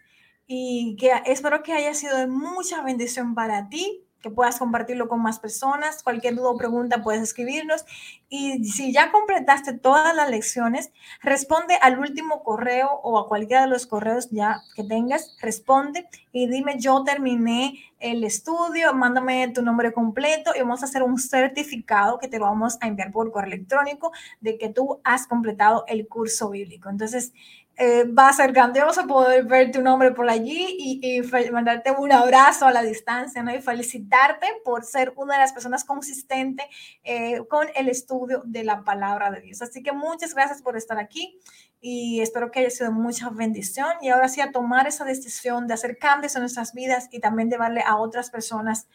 [0.47, 5.21] y que espero que haya sido de mucha bendición para ti que puedas compartirlo con
[5.21, 6.03] más personas.
[6.03, 7.85] Cualquier duda o pregunta puedes escribirnos.
[8.29, 10.91] Y si ya completaste todas las lecciones,
[11.21, 16.47] responde al último correo o a cualquiera de los correos ya que tengas, responde y
[16.47, 22.19] dime yo terminé el estudio, mándame tu nombre completo y vamos a hacer un certificado
[22.19, 26.49] que te vamos a enviar por correo electrónico de que tú has completado el curso
[26.49, 26.89] bíblico.
[26.89, 27.33] Entonces,
[27.79, 31.21] eh, va a ser grandioso poder ver tu nombre por allí y,
[31.51, 33.53] mandarte un abrazo a la distancia, ¿no?
[33.53, 36.65] Y felicitarte por ser una de las personas consistentes
[37.03, 39.61] eh, con el estudio de la palabra de Dios.
[39.61, 41.39] Así que muchas gracias por estar aquí
[41.79, 45.75] y espero que haya sido mucha bendición y ahora sí a tomar esa decisión de
[45.75, 48.87] hacer cambios en nuestras vidas y también de darle a otras personas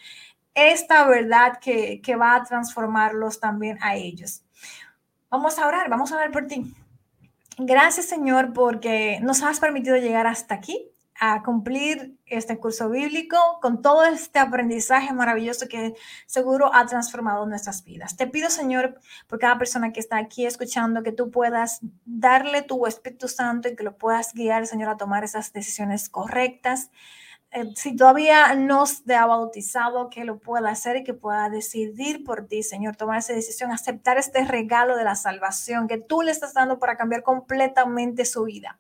[0.55, 4.43] esta verdad que, que va a transformarlos también a ellos.
[5.31, 6.75] Vamos a orar, vamos a orar por ti.
[7.59, 10.93] Gracias, Señor, porque nos has permitido llegar hasta aquí,
[11.25, 15.95] a cumplir este curso bíblico con todo este aprendizaje maravilloso que
[16.27, 18.17] seguro ha transformado nuestras vidas.
[18.17, 18.99] Te pido, Señor,
[19.29, 23.77] por cada persona que está aquí escuchando, que tú puedas darle tu Espíritu Santo y
[23.77, 26.91] que lo puedas guiar, Señor, a tomar esas decisiones correctas
[27.53, 32.25] eh, si todavía no te ha bautizado, que lo pueda hacer y que pueda decidir
[32.25, 36.31] por ti, Señor, tomar esa decisión, aceptar este regalo de la salvación que tú le
[36.31, 38.79] estás dando para cambiar completamente su vida.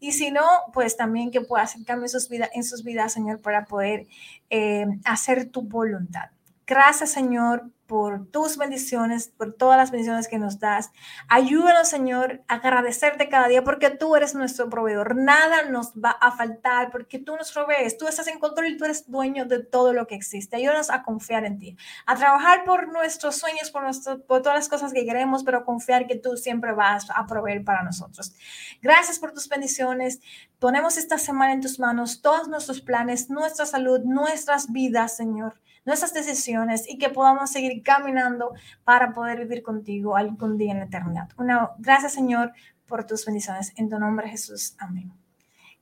[0.00, 3.12] Y si no, pues también que pueda hacer cambios en sus, vidas, en sus vidas,
[3.12, 4.06] Señor, para poder
[4.48, 6.30] eh, hacer tu voluntad.
[6.66, 10.92] Gracias, Señor, por tus bendiciones, por todas las bendiciones que nos das.
[11.26, 15.16] Ayúdanos, Señor, a agradecerte cada día porque tú eres nuestro proveedor.
[15.16, 17.96] Nada nos va a faltar porque tú nos provees.
[17.96, 20.56] Tú estás en control y tú eres dueño de todo lo que existe.
[20.56, 23.84] Ayúdanos a confiar en ti, a trabajar por nuestros sueños, por,
[24.26, 27.82] por todas las cosas que queremos, pero confiar que tú siempre vas a proveer para
[27.82, 28.34] nosotros.
[28.82, 30.20] Gracias por tus bendiciones.
[30.58, 35.58] Ponemos esta semana en tus manos todos nuestros planes, nuestra salud, nuestras vidas, Señor
[35.88, 38.52] nuestras decisiones y que podamos seguir caminando
[38.84, 41.30] para poder vivir contigo algún día en la eternidad.
[41.38, 42.52] Una, gracias Señor
[42.86, 43.72] por tus bendiciones.
[43.76, 44.74] En tu nombre Jesús.
[44.78, 45.10] Amén.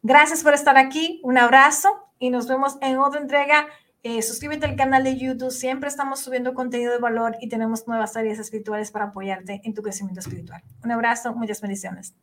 [0.02, 1.20] Gracias por estar aquí.
[1.24, 1.88] Un abrazo
[2.20, 3.66] y nos vemos en otra entrega.
[4.04, 5.50] Eh, suscríbete al canal de YouTube.
[5.50, 9.82] Siempre estamos subiendo contenido de valor y tenemos nuevas áreas espirituales para apoyarte en tu
[9.82, 10.62] crecimiento espiritual.
[10.84, 12.14] Un abrazo, muchas bendiciones.